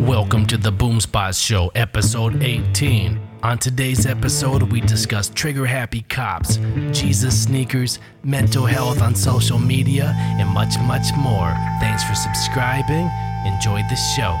[0.00, 3.20] Welcome to the Boomspot Show, episode 18.
[3.42, 6.56] On today's episode, we discuss trigger happy cops,
[6.90, 11.50] Jesus sneakers, mental health on social media, and much, much more.
[11.80, 13.10] Thanks for subscribing.
[13.44, 14.38] Enjoy the show.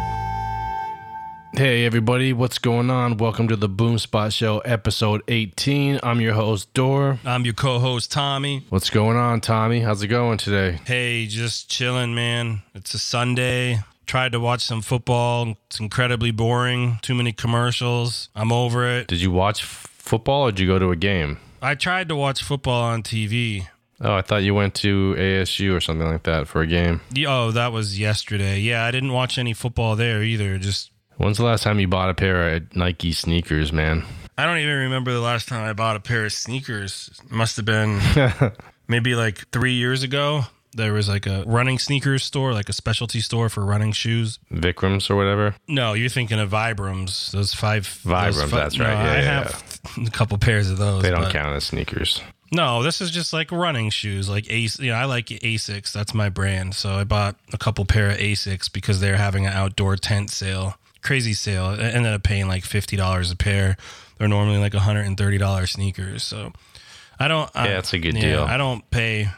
[1.52, 3.18] Hey, everybody, what's going on?
[3.18, 6.00] Welcome to the Boomspot Show, episode 18.
[6.02, 7.18] I'm your host, Dor.
[7.26, 8.64] I'm your co-host Tommy.
[8.70, 9.80] What's going on, Tommy?
[9.80, 10.80] How's it going today?
[10.86, 12.62] Hey, just chilling, man.
[12.74, 13.80] It's a Sunday.
[14.10, 15.54] Tried to watch some football.
[15.68, 16.98] It's incredibly boring.
[17.00, 18.28] Too many commercials.
[18.34, 19.06] I'm over it.
[19.06, 21.38] Did you watch football or did you go to a game?
[21.62, 23.68] I tried to watch football on TV.
[24.00, 27.02] Oh, I thought you went to ASU or something like that for a game.
[27.24, 28.58] Oh, that was yesterday.
[28.58, 30.58] Yeah, I didn't watch any football there either.
[30.58, 34.02] Just When's the last time you bought a pair of Nike sneakers, man?
[34.36, 37.10] I don't even remember the last time I bought a pair of sneakers.
[37.26, 38.00] It must have been
[38.88, 40.46] maybe like three years ago.
[40.72, 44.38] There was like a running sneakers store, like a specialty store for running shoes.
[44.52, 45.56] Vikrams or whatever?
[45.66, 47.32] No, you're thinking of Vibrams.
[47.32, 48.94] Those five Vibrams, those that's right.
[48.94, 49.62] No, Yeah, I yeah, have
[50.06, 51.02] a couple pairs of those.
[51.02, 52.22] They don't count as sneakers.
[52.52, 54.78] No, this is just like running shoes, like Ace.
[54.78, 55.92] You know, I like Asics.
[55.92, 56.74] That's my brand.
[56.74, 60.74] So I bought a couple pair of Asics because they're having an outdoor tent sale,
[61.02, 61.66] crazy sale.
[61.66, 63.76] I ended up paying like fifty dollars a pair.
[64.18, 66.24] They're normally like hundred and thirty dollars sneakers.
[66.24, 66.52] So
[67.20, 67.50] I don't.
[67.54, 68.42] I, Yeah, it's a good yeah, deal.
[68.42, 69.28] I don't pay.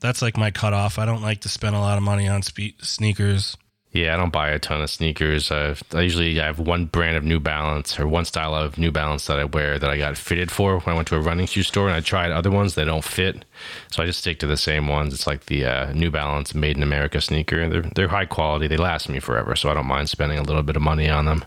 [0.00, 0.98] That's like my cutoff.
[0.98, 3.56] I don't like to spend a lot of money on spe- sneakers.
[3.92, 5.50] Yeah, I don't buy a ton of sneakers.
[5.50, 8.90] I've, I usually I have one brand of New Balance or one style of New
[8.90, 11.46] Balance that I wear that I got fitted for when I went to a running
[11.46, 13.46] shoe store and I tried other ones that don't fit.
[13.90, 15.14] So I just stick to the same ones.
[15.14, 17.68] It's like the uh, New Balance Made in America sneaker.
[17.70, 18.68] They're they're high quality.
[18.68, 21.24] They last me forever, so I don't mind spending a little bit of money on
[21.24, 21.44] them.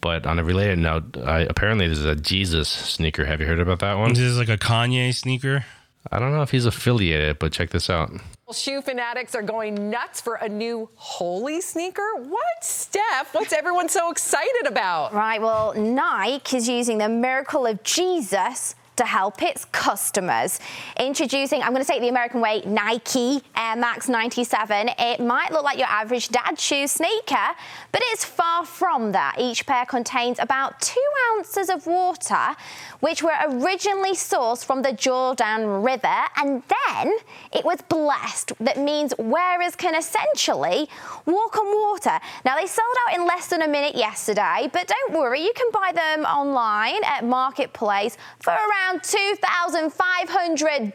[0.00, 3.26] But on a related note, I, apparently there's a Jesus sneaker.
[3.26, 4.10] Have you heard about that one?
[4.10, 5.66] This is like a Kanye sneaker.
[6.12, 8.10] I don't know if he's affiliated, but check this out.
[8.52, 12.06] Shoe fanatics are going nuts for a new holy sneaker.
[12.18, 13.32] What, Steph?
[13.34, 15.14] What's everyone so excited about?
[15.14, 20.60] Right, well, Nike is using the miracle of Jesus to help its customers.
[20.98, 24.90] Introducing, I'm going to say it the American way, Nike Air Max 97.
[24.98, 27.48] It might look like your average dad shoe sneaker,
[27.92, 29.36] but it's far from that.
[29.38, 31.00] Each pair contains about two
[31.32, 32.56] ounces of water,
[33.00, 37.16] which were originally sourced from the Jordan River, and then
[37.52, 38.52] it was blessed.
[38.60, 40.88] That means wearers can essentially
[41.26, 42.18] walk on water.
[42.44, 45.70] Now, they sold out in less than a minute yesterday, but don't worry, you can
[45.72, 50.92] buy them online at Marketplace for around $2,500.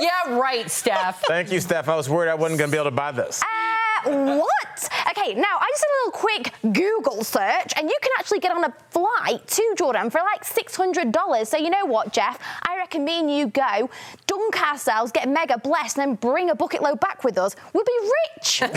[0.00, 1.22] Yeah, right, Steph.
[1.26, 1.88] Thank you, Steph.
[1.88, 3.42] I was worried I wasn't going to be able to buy this.
[3.42, 3.46] Uh,
[4.04, 4.88] what?
[5.10, 8.52] Okay, now I just did a little quick Google search, and you can actually get
[8.52, 11.46] on a flight to Jordan for like $600.
[11.46, 12.38] So, you know what, Jeff?
[12.66, 13.90] I reckon me and you go,
[14.26, 17.56] dunk ourselves, get mega blessed, and then bring a bucket load back with us.
[17.72, 18.62] We'll be rich.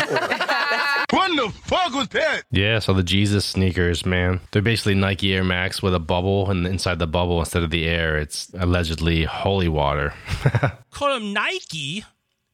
[1.14, 2.44] What the fuck was that?
[2.50, 4.40] Yeah, so the Jesus sneakers, man.
[4.52, 7.86] They're basically Nike Air Max with a bubble, and inside the bubble, instead of the
[7.86, 10.14] air, it's allegedly holy water.
[10.92, 12.04] Call them Nike,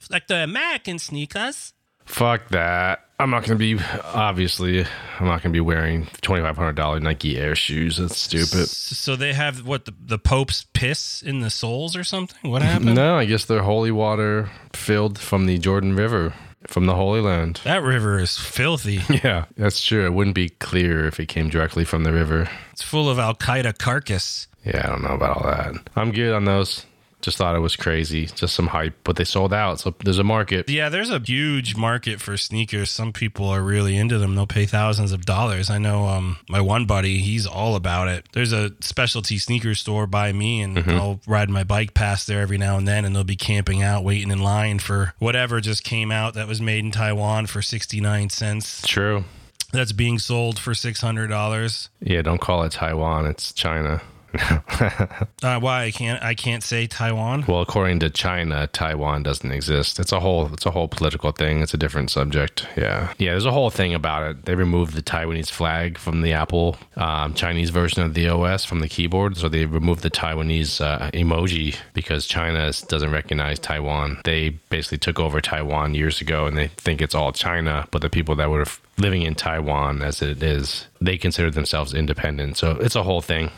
[0.10, 1.74] like the American sneakers.
[2.10, 3.06] Fuck that.
[3.20, 4.86] I'm not gonna be obviously.
[5.20, 7.98] I'm not gonna be wearing twenty five hundred dollar Nike Air shoes.
[7.98, 8.68] That's stupid.
[8.68, 12.50] So they have what the, the Pope's piss in the soles or something?
[12.50, 12.96] What happened?
[12.96, 16.34] No, I guess they're holy water filled from the Jordan River,
[16.66, 17.62] from the Holy Land.
[17.64, 19.02] That river is filthy.
[19.24, 20.06] Yeah, that's true.
[20.06, 22.50] It wouldn't be clear if it came directly from the river.
[22.72, 24.48] It's full of Al Qaeda carcass.
[24.66, 25.74] Yeah, I don't know about all that.
[25.96, 26.86] I'm good on those.
[27.22, 28.28] Just thought it was crazy.
[28.28, 29.80] Just some hype, but they sold out.
[29.82, 30.70] So there's a market.
[30.70, 32.90] Yeah, there's a huge market for sneakers.
[32.90, 34.36] Some people are really into them.
[34.36, 35.70] They'll pay thousands of dollars.
[35.70, 38.28] I know um, my one buddy, he's all about it.
[38.32, 42.58] There's a specialty sneaker store by me, and I'll ride my bike past there every
[42.58, 46.12] now and then, and they'll be camping out, waiting in line for whatever just came
[46.12, 48.82] out that was made in Taiwan for 69 cents.
[48.88, 49.26] True.
[49.72, 51.90] That's being sold for $600.
[52.02, 53.26] Yeah, don't call it Taiwan.
[53.28, 54.02] It's China.
[55.42, 57.46] Uh, why I can't I can't say Taiwan?
[57.48, 60.00] Well, according to China, Taiwan doesn't exist.
[60.00, 61.62] It's a whole it's a whole political thing.
[61.62, 62.68] It's a different subject.
[62.76, 63.32] Yeah, yeah.
[63.32, 64.46] There's a whole thing about it.
[64.46, 68.82] They removed the Taiwanese flag from the Apple um, Chinese version of the OS from
[68.82, 74.20] the keyboard, so they removed the Taiwanese uh, emoji because China doesn't recognize Taiwan.
[74.26, 77.88] They basically took over Taiwan years ago, and they think it's all China.
[77.92, 78.66] But the people that were
[78.98, 82.58] living in Taiwan, as it is, they consider themselves independent.
[82.58, 83.52] So it's a whole thing.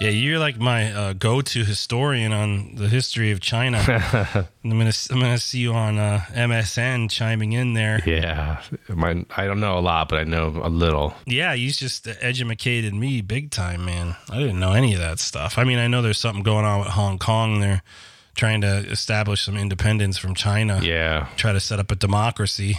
[0.00, 3.78] Yeah, you're like my uh, go-to historian on the history of China.
[4.64, 8.00] I'm gonna I'm gonna see you on uh, MSN chiming in there.
[8.06, 11.14] Yeah, my, I don't know a lot, but I know a little.
[11.26, 14.16] Yeah, you just educated me big time, man.
[14.30, 15.58] I didn't know any of that stuff.
[15.58, 17.60] I mean, I know there's something going on with Hong Kong.
[17.60, 17.82] They're
[18.36, 20.80] trying to establish some independence from China.
[20.82, 22.78] Yeah, Try to set up a democracy.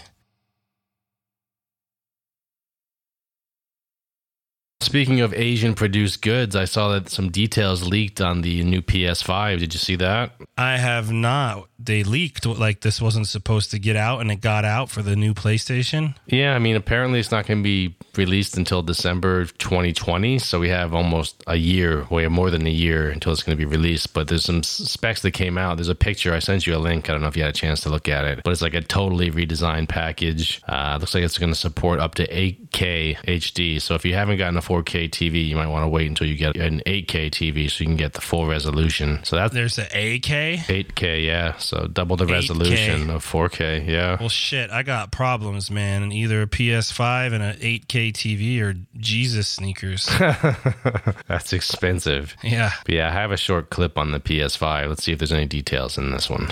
[4.81, 9.59] Speaking of Asian produced goods, I saw that some details leaked on the new PS5.
[9.59, 10.31] Did you see that?
[10.57, 11.67] I have not.
[11.77, 15.15] They leaked like this wasn't supposed to get out, and it got out for the
[15.15, 16.15] new PlayStation.
[16.25, 20.39] Yeah, I mean, apparently it's not going to be released until December 2020.
[20.39, 23.65] So we have almost a year, way more than a year until it's going to
[23.65, 24.13] be released.
[24.13, 25.77] But there's some specs that came out.
[25.77, 26.33] There's a picture.
[26.33, 27.09] I sent you a link.
[27.09, 28.73] I don't know if you had a chance to look at it, but it's like
[28.73, 30.61] a totally redesigned package.
[30.67, 33.81] Uh, looks like it's going to support up to 8K HD.
[33.81, 36.35] So if you haven't gotten a 4K TV, you might want to wait until you
[36.35, 39.19] get an 8K TV so you can get the full resolution.
[39.23, 40.59] So that's There's the AK.
[40.65, 41.57] 8K, yeah.
[41.57, 42.31] So double the 8K.
[42.31, 44.17] resolution of 4K, yeah.
[44.19, 46.03] Well, shit, I got problems, man.
[46.03, 50.05] And either a PS5 and an 8K TV or Jesus sneakers.
[51.27, 52.35] That's expensive.
[52.41, 52.71] yeah.
[52.85, 54.87] But yeah, I have a short clip on the PS5.
[54.87, 56.47] Let's see if there's any details in this one.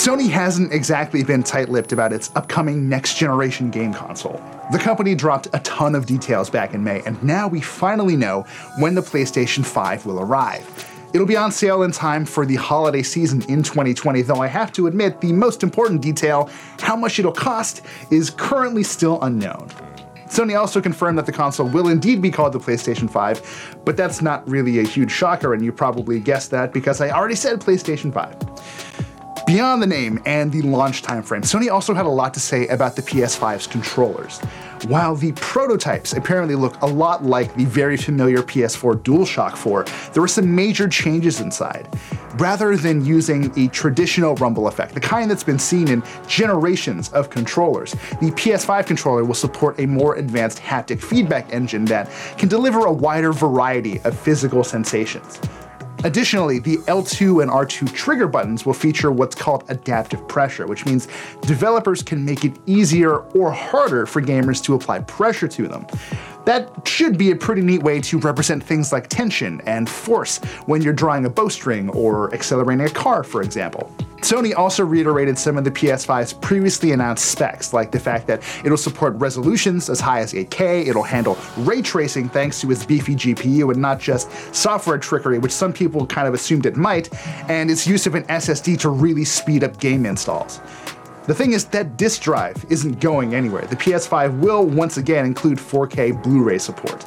[0.00, 4.42] Sony hasn't exactly been tight lipped about its upcoming next generation game console.
[4.72, 8.46] The company dropped a ton of details back in May, and now we finally know
[8.78, 10.90] when the PlayStation 5 will arrive.
[11.12, 14.72] It'll be on sale in time for the holiday season in 2020, though I have
[14.72, 16.48] to admit the most important detail,
[16.78, 19.68] how much it'll cost, is currently still unknown.
[20.28, 24.22] Sony also confirmed that the console will indeed be called the PlayStation 5, but that's
[24.22, 28.10] not really a huge shocker, and you probably guessed that because I already said PlayStation
[28.14, 28.79] 5.
[29.50, 32.94] Beyond the name and the launch timeframe, Sony also had a lot to say about
[32.94, 34.38] the PS5's controllers.
[34.86, 40.20] While the prototypes apparently look a lot like the very familiar PS4 DualShock 4, there
[40.20, 41.88] were some major changes inside.
[42.34, 47.28] Rather than using a traditional rumble effect, the kind that's been seen in generations of
[47.28, 52.08] controllers, the PS5 controller will support a more advanced haptic feedback engine that
[52.38, 55.40] can deliver a wider variety of physical sensations.
[56.02, 61.08] Additionally, the L2 and R2 trigger buttons will feature what's called adaptive pressure, which means
[61.42, 65.86] developers can make it easier or harder for gamers to apply pressure to them.
[66.50, 70.82] That should be a pretty neat way to represent things like tension and force when
[70.82, 73.88] you're drawing a bowstring or accelerating a car, for example.
[74.22, 78.76] Sony also reiterated some of the PS5's previously announced specs, like the fact that it'll
[78.76, 83.70] support resolutions as high as 8K, it'll handle ray tracing thanks to its beefy GPU
[83.70, 87.14] and not just software trickery, which some people kind of assumed it might,
[87.48, 90.60] and its use of an SSD to really speed up game installs.
[91.30, 93.62] The thing is, that disk drive isn't going anywhere.
[93.62, 97.06] The PS5 will once again include 4K Blu ray support.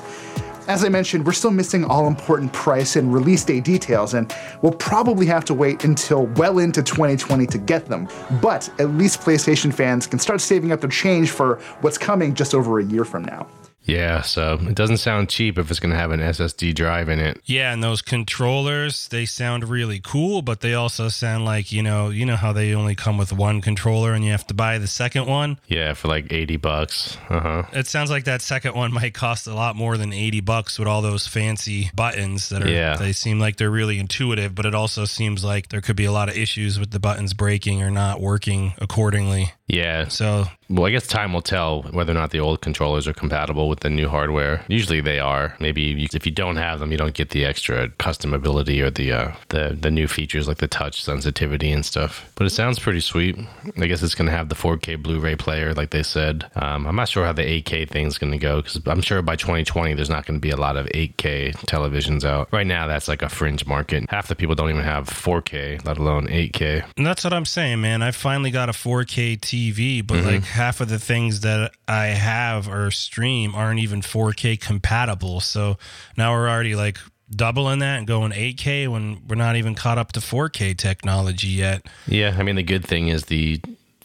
[0.69, 4.71] As I mentioned, we're still missing all important price and release date details, and we'll
[4.71, 8.07] probably have to wait until well into 2020 to get them.
[8.41, 12.55] But at least PlayStation fans can start saving up their change for what's coming just
[12.55, 13.45] over a year from now.
[13.85, 17.19] Yeah, so it doesn't sound cheap if it's going to have an SSD drive in
[17.19, 17.41] it.
[17.45, 22.09] Yeah, and those controllers, they sound really cool, but they also sound like, you know,
[22.09, 24.87] you know how they only come with one controller and you have to buy the
[24.87, 25.59] second one?
[25.67, 27.17] Yeah, for like 80 bucks.
[27.29, 27.63] Uh huh.
[27.73, 30.87] It sounds like that second one might cost a lot more than 80 bucks with
[30.87, 32.95] all those fancy buttons that are Yeah.
[32.95, 36.11] they seem like they're really intuitive, but it also seems like there could be a
[36.11, 39.51] lot of issues with the buttons breaking or not working accordingly.
[39.67, 40.07] Yeah.
[40.09, 43.69] So, Well, I guess time will tell whether or not the old controllers are compatible
[43.69, 44.63] with the new hardware.
[44.67, 45.55] Usually they are.
[45.59, 49.11] Maybe you, if you don't have them, you don't get the extra customability or the
[49.13, 52.29] uh, the the new features like the touch sensitivity and stuff.
[52.35, 53.37] But it sounds pretty sweet.
[53.77, 56.49] I guess it's going to have the 4K Blu-ray player, like they said.
[56.55, 59.35] Um, I'm not sure how the 8K thing's going to go because I'm sure by
[59.37, 62.49] 2020 there's not going to be a lot of 8K televisions out.
[62.51, 64.09] Right now, that's like a fringe market.
[64.09, 66.83] Half the people don't even have 4K, let alone 8K.
[66.97, 68.01] And that's what I'm saying, man.
[68.01, 70.27] I finally got a 4K TV, but mm-hmm.
[70.27, 75.39] like half of the things that I have or stream aren't even 4K compatible.
[75.39, 75.77] So
[76.17, 76.97] now we're already like
[77.29, 81.85] doubling that and going 8K when we're not even caught up to 4K technology yet.
[82.07, 83.61] Yeah, I mean the good thing is the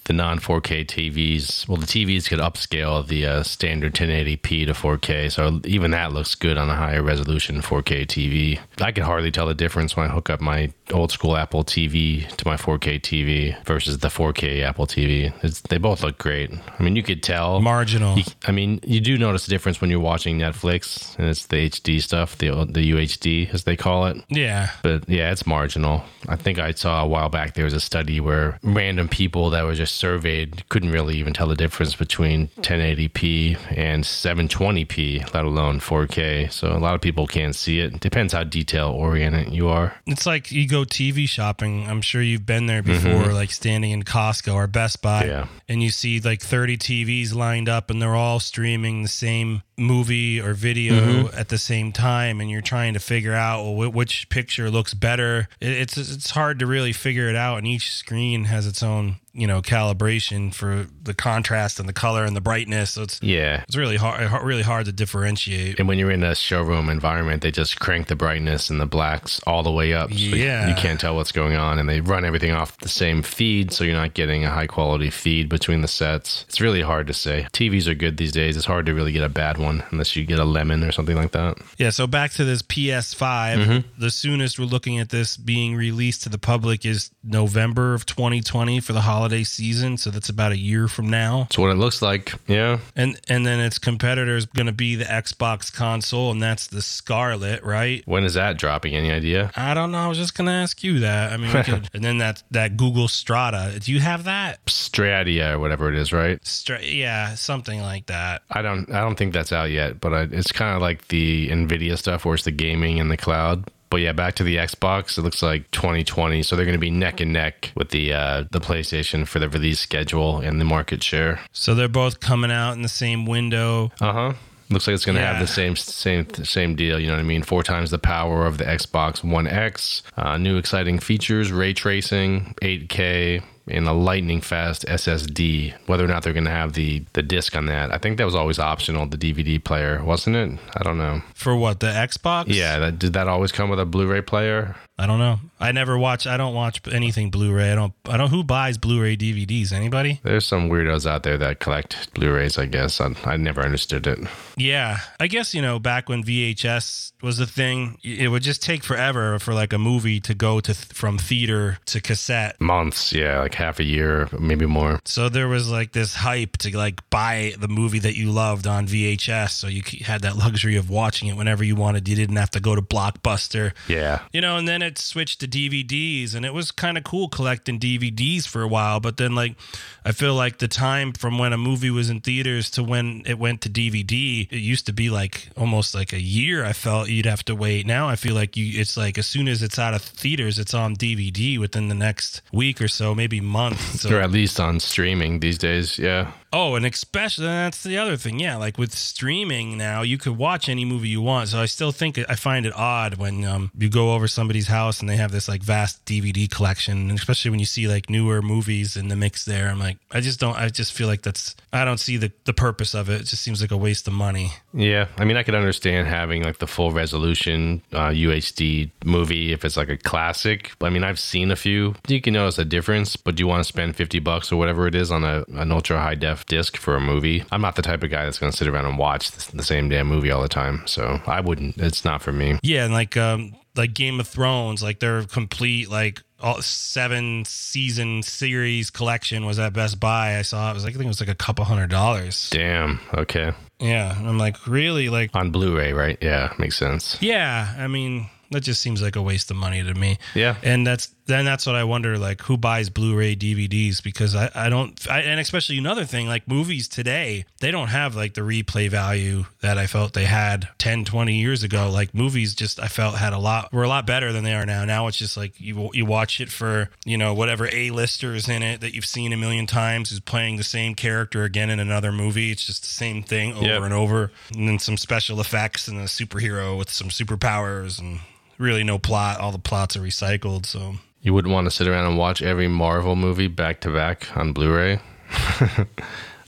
[0.09, 1.69] the non 4K TVs.
[1.69, 6.35] Well, the TVs could upscale the uh, standard 1080p to 4K, so even that looks
[6.35, 8.59] good on a higher resolution 4K TV.
[8.81, 12.27] I can hardly tell the difference when I hook up my old school Apple TV
[12.37, 15.33] to my 4K TV versus the 4K Apple TV.
[15.45, 16.50] It's, they both look great.
[16.79, 17.61] I mean, you could tell.
[17.61, 18.17] Marginal.
[18.19, 21.69] You- I mean, you do notice a difference when you're watching Netflix and it's the
[21.69, 24.71] HD stuff, the the UHD as they call it Yeah.
[24.83, 26.03] but yeah, it's marginal.
[26.29, 29.65] I think I saw a while back there was a study where random people that
[29.65, 35.81] were just surveyed couldn't really even tell the difference between 1080p and 720p, let alone
[35.81, 36.50] 4K.
[36.52, 37.99] So a lot of people can't see it.
[38.00, 39.97] Depends how detail oriented you are.
[40.07, 41.88] It's like you go TV shopping.
[41.88, 43.33] I'm sure you've been there before, mm-hmm.
[43.33, 45.47] like standing in Costco or Best Buy, Yeah.
[45.69, 50.40] and you see like 30 TVs lined up and they're all streaming the same movie
[50.40, 51.38] or video Mm-hmm.
[51.38, 55.49] at the same time and you're trying to figure out well, which picture looks better
[55.61, 59.16] it, it's it's hard to really figure it out and each screen has its own
[59.32, 63.62] you know calibration for the contrast and the color and the brightness so it's Yeah.
[63.68, 67.50] it's really hard really hard to differentiate And when you're in a showroom environment, they
[67.50, 70.11] just crank the brightness and the blacks all the way up.
[70.11, 70.68] So you- Yeah.
[70.68, 71.78] You can't tell what's going on.
[71.78, 73.73] And they run everything off the same feed.
[73.73, 76.44] So you're not getting a high quality feed between the sets.
[76.49, 77.47] It's really hard to say.
[77.52, 78.56] TVs are good these days.
[78.56, 81.17] It's hard to really get a bad one unless you get a lemon or something
[81.17, 81.59] like that.
[81.79, 83.19] Yeah, so back to this PS5.
[83.19, 84.01] Mm-hmm.
[84.01, 88.81] The soonest we're looking at this being released to the public is November of 2020
[88.81, 89.97] for the holiday season.
[89.97, 91.47] So that's about a year from now.
[91.49, 92.35] It's what it looks like.
[92.47, 92.79] Yeah.
[92.97, 96.83] And and then its competitor is going to be the Xbox console, and that's the
[96.83, 98.03] Scarlett, right?
[98.07, 98.95] When is that dropping?
[98.95, 99.51] Any idea?
[99.57, 99.99] I don't know.
[99.99, 101.33] I was just going to ask you that.
[101.33, 103.79] I mean, we could, and then that that Google Strata.
[103.81, 104.65] Do you have that?
[104.67, 106.45] Stradia or whatever it is, right?
[106.47, 108.43] Stra- yeah, something like that.
[108.51, 108.91] I don't.
[108.91, 112.25] I don't think that's out yet, but I, it's kind of like the Nvidia stuff,
[112.25, 113.65] where it's the gaming and the cloud.
[113.91, 115.17] But yeah, back to the Xbox.
[115.17, 118.45] It looks like 2020, so they're going to be neck and neck with the uh,
[118.50, 121.41] the PlayStation for the release schedule and the market share.
[121.53, 123.91] So they're both coming out in the same window.
[124.00, 124.33] Uh huh.
[124.71, 127.00] Looks like it's going to have the same same same deal.
[127.00, 127.43] You know what I mean?
[127.43, 130.03] Four times the power of the Xbox One X.
[130.15, 135.75] Uh, new exciting features: ray tracing, 8K, and a lightning fast SSD.
[135.87, 138.25] Whether or not they're going to have the the disc on that, I think that
[138.25, 139.07] was always optional.
[139.07, 140.59] The DVD player, wasn't it?
[140.77, 141.23] I don't know.
[141.35, 142.47] For what the Xbox?
[142.49, 144.77] Yeah, that, did that always come with a Blu-ray player?
[144.99, 145.39] I don't know.
[145.61, 146.27] I never watch.
[146.27, 147.73] I don't watch anything Blu-ray.
[147.73, 147.93] I don't.
[148.09, 148.31] I don't.
[148.31, 149.73] Who buys Blu-ray DVDs?
[149.73, 150.21] Anybody?
[150.23, 152.59] There's some weirdos out there that collect Blu-rays.
[152.59, 154.19] I guess I, I never understood it.
[154.57, 158.85] Yeah, I guess you know back when VHS was a thing, it would just take
[158.85, 162.61] forever for like a movie to go to th- from theater to cassette.
[162.61, 165.00] Months, yeah, like half a year, maybe more.
[165.05, 168.87] So there was like this hype to like buy the movie that you loved on
[168.87, 172.09] VHS, so you had that luxury of watching it whenever you wanted.
[172.09, 173.73] You didn't have to go to Blockbuster.
[173.88, 177.28] Yeah, You know, and then it switched to DVDs, and it was kind of cool
[177.28, 179.00] collecting DVDs for a while.
[179.00, 179.57] But then, like,
[180.05, 183.38] I feel like the time from when a movie was in theaters to when it
[183.38, 186.64] went to DVD, it used to be like almost like a year.
[186.64, 187.87] I felt you'd have to wait.
[187.87, 190.75] Now I feel like you, it's like as soon as it's out of theaters, it's
[190.75, 193.81] on DVD within the next week or so, maybe month.
[194.00, 195.99] So or at least on streaming these days.
[195.99, 198.38] Yeah, Oh, and especially that's the other thing.
[198.38, 201.49] Yeah, like with streaming now, you could watch any movie you want.
[201.49, 205.00] So I still think I find it odd when um, you go over somebody's house
[205.00, 208.40] and they have this like vast DVD collection, and especially when you see like newer
[208.43, 209.69] movies in the mix there.
[209.69, 210.57] I'm like, I just don't.
[210.57, 211.55] I just feel like that's.
[211.73, 213.21] I don't see the the purpose of it.
[213.21, 214.52] It just seems like a waste of money.
[214.73, 215.09] yeah.
[215.19, 219.76] I mean, I could understand having like the full resolution uh, UHD movie if it's
[219.76, 220.73] like a classic.
[220.81, 221.95] I mean, I've seen a few.
[222.07, 224.87] You can notice a difference, but do you want to spend fifty bucks or whatever
[224.87, 227.45] it is on a an ultra high def disc for a movie?
[227.52, 229.62] I'm not the type of guy that's going to sit around and watch the, the
[229.62, 230.83] same damn movie all the time.
[230.87, 231.76] So I wouldn't.
[231.78, 232.59] It's not for me.
[232.62, 238.23] Yeah, and like um like Game of Thrones, like their complete like all seven season
[238.23, 240.38] series collection was at Best Buy.
[240.38, 242.49] I saw it was like I think it was like a couple hundred dollars.
[242.50, 243.00] Damn.
[243.14, 243.52] Okay.
[243.80, 246.18] Yeah, I'm like really like On Blu-ray, right?
[246.21, 247.16] Yeah, makes sense.
[247.21, 247.75] yeah.
[247.78, 250.18] I mean that just seems like a waste of money to me.
[250.35, 250.57] Yeah.
[250.62, 254.68] and that's then that's what I wonder like who buys Blu-ray DVDs because I I
[254.68, 258.90] don't I, and especially another thing like movies today they don't have like the replay
[258.90, 261.90] value that I felt they had 10 20 years ago.
[261.90, 264.66] Like movies just I felt had a lot were a lot better than they are
[264.66, 264.85] now.
[264.85, 268.62] Now it's just like you you watch it for you know whatever A-lister is in
[268.62, 272.11] it that you've seen a million times is playing the same character again in another
[272.11, 272.50] movie.
[272.50, 273.82] It's just the same thing over Yep.
[273.82, 274.32] and over.
[274.54, 278.20] And then some special effects and a superhero with some superpowers and
[278.56, 279.38] really no plot.
[279.40, 282.69] All the plots are recycled so You wouldn't want to sit around and watch every
[282.69, 285.01] Marvel movie back to back on Blu-ray.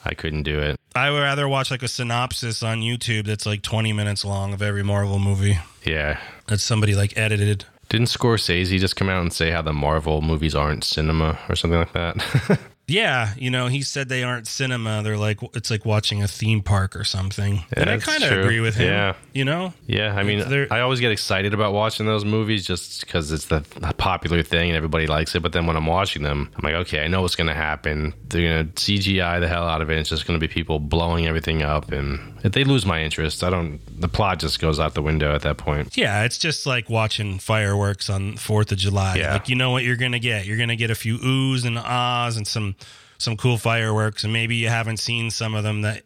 [0.05, 0.79] I couldn't do it.
[0.95, 4.63] I would rather watch like a synopsis on YouTube that's like 20 minutes long of
[4.63, 6.19] every Marvel movie Yeah.
[6.47, 7.65] that somebody like edited.
[7.89, 11.79] Didn't Scorsese just come out and say how the Marvel movies aren't cinema or something
[11.81, 12.59] like that?
[12.91, 15.03] Yeah, you know, he said they aren't cinema.
[15.03, 17.63] They're like it's like watching a theme park or something.
[17.73, 18.89] and I kind of agree with him.
[18.89, 19.15] Yeah.
[19.33, 19.73] You know?
[19.87, 23.47] yeah, I mean, They're- I always get excited about watching those movies just because it's
[23.47, 23.61] the
[23.97, 25.41] popular thing and everybody likes it.
[25.41, 28.13] But then when I'm watching them, I'm like, okay, I know what's going to happen.
[28.29, 29.99] They're going to CGI the hell out of it.
[29.99, 33.45] It's just going to be people blowing everything up, and if they lose my interest.
[33.45, 33.81] I don't.
[34.01, 35.97] The plot just goes out the window at that point.
[35.97, 39.17] Yeah, it's just like watching fireworks on 4th of July.
[39.17, 39.35] Yeah.
[39.35, 40.47] Like you know what you're going to get.
[40.47, 42.75] You're going to get a few oohs and ahs and some
[43.21, 46.03] some cool fireworks and maybe you haven't seen some of them that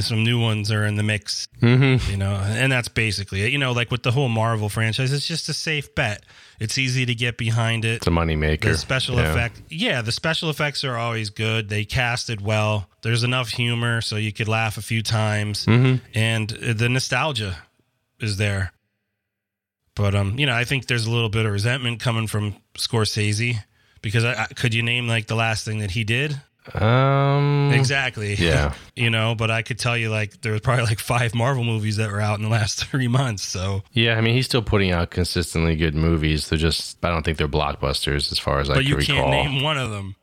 [0.00, 1.48] some new ones are in the mix.
[1.62, 2.10] Mm-hmm.
[2.10, 3.52] You know, and that's basically it.
[3.52, 6.24] You know, like with the whole Marvel franchise, it's just a safe bet.
[6.60, 7.96] It's easy to get behind it.
[7.98, 8.62] It's a moneymaker.
[8.62, 9.30] The special Yeah.
[9.30, 11.68] effect, yeah, the special effects are always good.
[11.70, 12.88] They casted well.
[13.02, 16.04] There's enough humor so you could laugh a few times, Mm-hmm.
[16.14, 17.56] and the nostalgia
[18.20, 18.72] is there.
[19.94, 23.56] But um, you know, I think there's a little bit of resentment coming from Scorsese
[24.02, 26.40] because I, I, could you name like the last thing that he did?
[26.74, 28.34] Um, Exactly.
[28.34, 28.74] Yeah.
[28.96, 31.96] you know, but I could tell you like there was probably like five Marvel movies
[31.96, 33.42] that were out in the last three months.
[33.44, 36.48] So, Yeah, I mean, he's still putting out consistently good movies.
[36.48, 39.16] They're just, I don't think they're blockbusters as far as I but can you recall.
[39.16, 40.16] can't name one of them.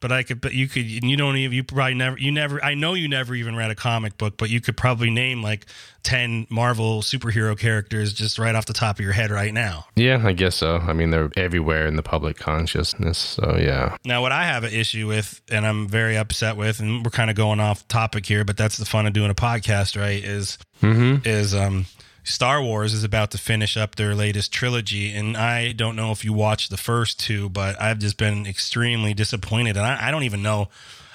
[0.00, 2.62] But I could, but you could, and you don't even, you probably never, you never,
[2.64, 5.66] I know you never even read a comic book, but you could probably name like
[6.04, 9.84] 10 Marvel superhero characters just right off the top of your head right now.
[9.96, 10.78] Yeah, I guess so.
[10.78, 13.18] I mean, they're everywhere in the public consciousness.
[13.18, 13.96] So, yeah.
[14.04, 17.28] Now, what I have an issue with, and I'm very upset with, and we're kind
[17.28, 20.24] of going off topic here, but that's the fun of doing a podcast, right?
[20.24, 21.84] Is is um
[22.30, 26.24] Star Wars is about to finish up their latest trilogy, and I don't know if
[26.24, 30.22] you watched the first two, but I've just been extremely disappointed, and I, I don't
[30.22, 30.68] even know.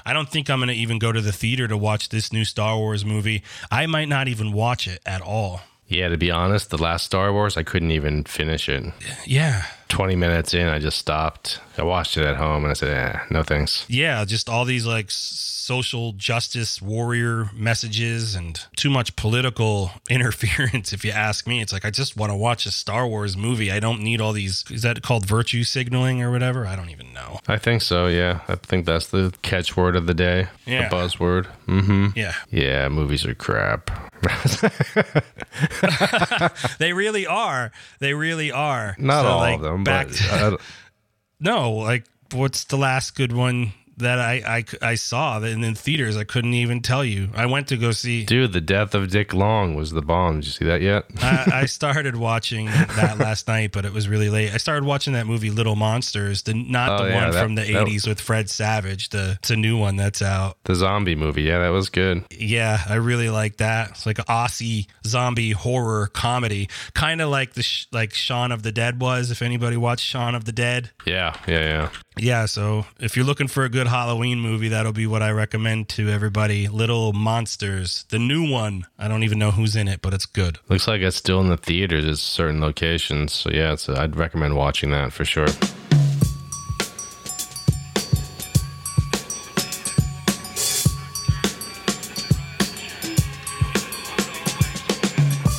[0.06, 2.46] I don't think I'm going to even go to the theater to watch this new
[2.46, 3.44] Star Wars movie.
[3.72, 5.62] I might not even watch it at all.
[5.88, 8.84] Yeah, to be honest, the last Star Wars, I couldn't even finish it.
[9.26, 9.66] Yeah.
[9.90, 11.60] 20 minutes in, I just stopped.
[11.78, 13.86] I watched it at home and I said, eh, no thanks.
[13.88, 20.94] yeah, just all these like social justice warrior messages and too much political interference.
[20.94, 23.72] If you ask me, it's like I just want to watch a Star Wars movie.
[23.72, 24.64] I don't need all these.
[24.72, 26.66] Is that called virtue signaling or whatever?
[26.66, 27.40] I don't even know.
[27.48, 28.42] I think so, yeah.
[28.48, 30.90] I think that's the catchword of the day, Yeah.
[30.90, 31.48] the buzzword.
[31.68, 32.08] Mm-hmm.
[32.16, 33.92] Yeah, Yeah, movies are crap.
[36.80, 37.72] they really are.
[38.00, 38.96] They really are.
[38.98, 40.60] Not So, all like, of them, Back but to-
[41.40, 46.18] no, like what's the last good one that I I, I saw in, in theaters?
[46.18, 47.30] I couldn't even tell you.
[47.36, 48.26] I went to go see.
[48.26, 50.36] dude, the death of Dick Long was the bomb.
[50.42, 51.06] Did you see that yet?
[51.22, 54.54] I, I started watching that last night, but it was really late.
[54.54, 57.56] I started watching that movie Little Monsters, the not Oh, the yeah, one that- from
[57.56, 59.10] the that- '80s with Fred Savage.
[59.10, 60.58] The it's a new one that's out.
[60.66, 61.44] the zombie movie.
[61.44, 62.24] Yeah, that was good.
[62.32, 63.92] Yeah, I really like that.
[63.92, 68.64] It's like an Aussie zombie horror comedy, kind of like the sh- like Shaun of
[68.64, 69.32] the Dead was.
[69.32, 71.90] If anybody watched Shaun of the Dead, Yeah, yeah, yeah.
[72.18, 72.46] Yeah.
[72.46, 76.10] So if you're looking for a good Halloween movie, that'll be what I recommend to
[76.10, 76.68] everybody.
[76.68, 78.86] Little Monsters, the new one.
[78.98, 80.60] I don't even know who's in it, but it's good.
[80.70, 83.34] Looks like it's still in the theaters at certain locations.
[83.34, 85.48] So yeah, it's I'd recommend watching that for sure.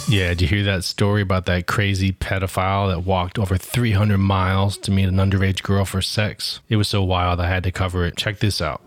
[0.09, 4.79] Yeah, did you hear that story about that crazy pedophile that walked over 300 miles
[4.79, 6.61] to meet an underage girl for sex?
[6.69, 8.17] It was so wild I had to cover it.
[8.17, 8.81] Check this out.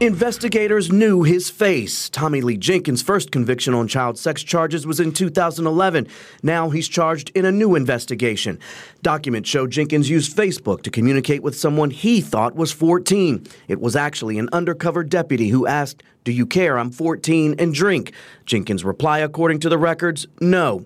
[0.00, 2.08] Investigators knew his face.
[2.08, 6.06] Tommy Lee Jenkins' first conviction on child sex charges was in 2011.
[6.40, 8.60] Now he's charged in a new investigation.
[9.02, 13.44] Documents show Jenkins used Facebook to communicate with someone he thought was 14.
[13.66, 18.12] It was actually an undercover deputy who asked, Do you care I'm 14 and drink?
[18.46, 20.84] Jenkins' reply, according to the records, no.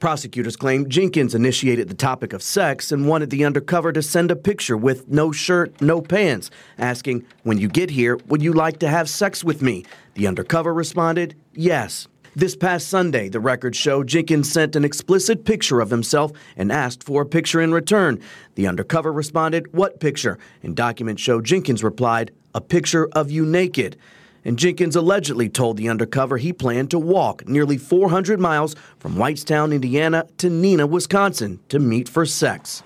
[0.00, 4.36] Prosecutors claim Jenkins initiated the topic of sex and wanted the undercover to send a
[4.36, 8.88] picture with no shirt, no pants, asking, When you get here, would you like to
[8.88, 9.84] have sex with me?
[10.14, 12.08] The undercover responded, Yes.
[12.34, 17.02] This past Sunday, the records show Jenkins sent an explicit picture of himself and asked
[17.02, 18.20] for a picture in return.
[18.54, 20.38] The undercover responded, What picture?
[20.62, 23.98] And documents show Jenkins replied, A picture of you naked
[24.44, 29.74] and Jenkins allegedly told the undercover he planned to walk nearly 400 miles from Whitestown,
[29.74, 32.82] Indiana to Neenah, Wisconsin to meet for sex.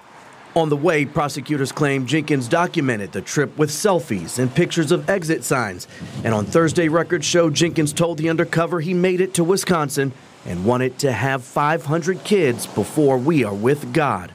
[0.57, 5.43] On the way, prosecutors claim Jenkins documented the trip with selfies and pictures of exit
[5.43, 5.89] signs.
[6.23, 10.13] And on Thursday, records show Jenkins told the undercover he made it to Wisconsin
[10.47, 14.33] and wanted to have 500 kids before we are with God.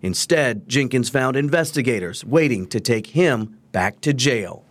[0.00, 4.64] Instead, Jenkins found investigators waiting to take him back to jail.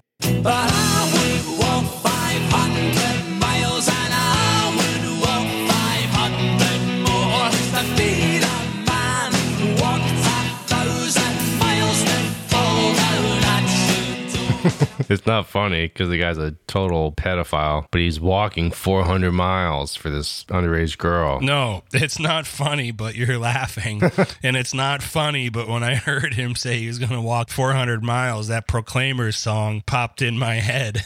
[15.09, 20.09] It's not funny because the guy's a total pedophile, but he's walking 400 miles for
[20.09, 21.39] this underage girl.
[21.39, 24.01] No, it's not funny, but you're laughing.
[24.43, 27.49] and it's not funny, but when I heard him say he was going to walk
[27.49, 31.05] 400 miles, that Proclaimers song popped in my head.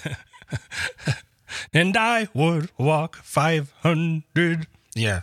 [1.74, 4.68] and I would walk 500.
[4.96, 5.22] Yeah.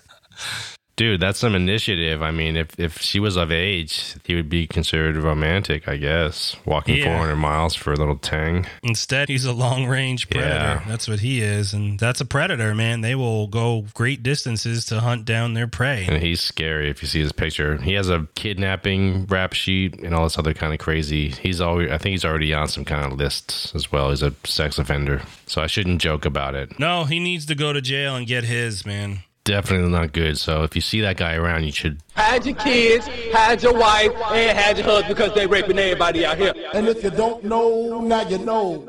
[0.98, 2.22] Dude, that's some initiative.
[2.22, 6.56] I mean, if, if she was of age, he would be considered romantic, I guess.
[6.66, 7.04] Walking Yeah.
[7.04, 8.66] 400 miles for a little tang.
[8.82, 10.52] Instead, he's a long range predator.
[10.54, 10.82] Yeah.
[10.88, 11.72] That's what he is.
[11.72, 13.00] And that's a predator, man.
[13.00, 16.04] They will go great distances to hunt down their prey.
[16.08, 17.76] And he's scary if you see his picture.
[17.78, 21.28] He has a kidnapping rap sheet and all this other kind of crazy.
[21.30, 24.10] He's always, I think he's already on some kind of lists as well.
[24.10, 25.22] He's a sex offender.
[25.46, 26.78] So I shouldn't joke about it.
[26.80, 29.20] No, he needs to go to jail and get his, man.
[29.48, 30.36] Definitely not good.
[30.36, 34.12] So if you see that guy around, you should Hide your kids, hide your wife,
[34.30, 36.52] and hide your husband because they raping everybody out here.
[36.74, 38.84] And if you don't know, now you know.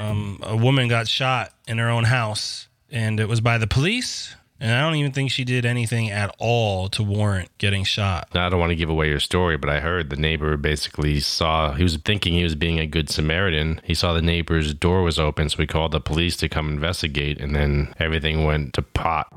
[0.00, 4.34] Um, a woman got shot in her own house, and it was by the police.
[4.60, 8.28] And I don't even think she did anything at all to warrant getting shot.
[8.34, 11.20] Now, I don't want to give away your story, but I heard the neighbor basically
[11.20, 13.80] saw, he was thinking he was being a good Samaritan.
[13.84, 17.40] He saw the neighbor's door was open, so he called the police to come investigate,
[17.40, 19.28] and then everything went to pot.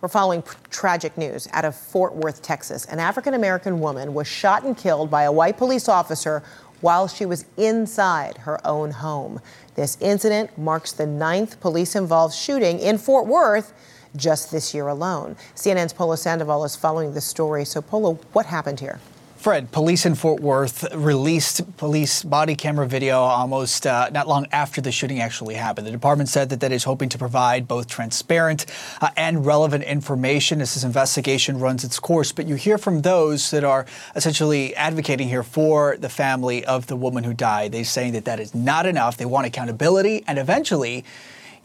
[0.00, 2.84] We're following tragic news out of Fort Worth, Texas.
[2.86, 6.42] An African American woman was shot and killed by a white police officer
[6.80, 9.40] while she was inside her own home.
[9.74, 13.72] This incident marks the ninth police involved shooting in Fort Worth
[14.16, 15.36] just this year alone.
[15.54, 17.64] CNN's Polo Sandoval is following the story.
[17.64, 18.98] So, Polo, what happened here?
[19.40, 24.82] Fred, police in Fort Worth released police body camera video almost uh, not long after
[24.82, 25.86] the shooting actually happened.
[25.86, 28.66] The department said that that is hoping to provide both transparent
[29.00, 32.32] uh, and relevant information as this investigation runs its course.
[32.32, 36.96] But you hear from those that are essentially advocating here for the family of the
[36.96, 37.72] woman who died.
[37.72, 39.16] They're saying that that is not enough.
[39.16, 41.02] They want accountability and eventually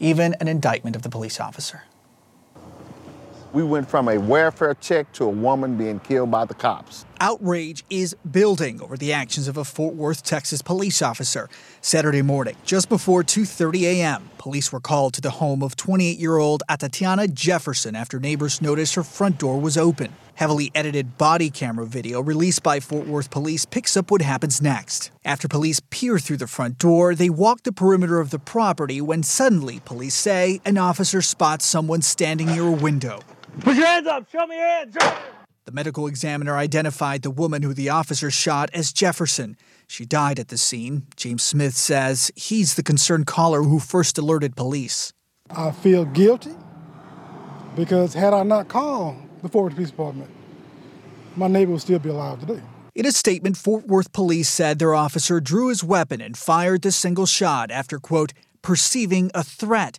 [0.00, 1.82] even an indictment of the police officer.
[3.56, 7.06] We went from a welfare check to a woman being killed by the cops.
[7.20, 11.48] Outrage is building over the actions of a Fort Worth, Texas police officer.
[11.80, 17.32] Saturday morning, just before 2:30 a.m., police were called to the home of 28-year-old Atatiana
[17.32, 20.12] Jefferson after neighbors noticed her front door was open.
[20.34, 25.10] Heavily edited body camera video released by Fort Worth police picks up what happens next.
[25.24, 29.22] After police peer through the front door, they walk the perimeter of the property when
[29.22, 33.20] suddenly, police say, an officer spots someone standing near a window.
[33.60, 34.30] Put your hands up.
[34.30, 34.96] Show me your hands.
[35.64, 39.56] The medical examiner identified the woman who the officer shot as Jefferson.
[39.88, 41.06] She died at the scene.
[41.16, 45.12] James Smith says he's the concerned caller who first alerted police.
[45.50, 46.54] I feel guilty
[47.74, 50.30] because had I not called the Fort Worth Police Department,
[51.34, 52.62] my neighbor would still be alive today.
[52.94, 56.92] In a statement, Fort Worth police said their officer drew his weapon and fired the
[56.92, 59.98] single shot after, quote, perceiving a threat.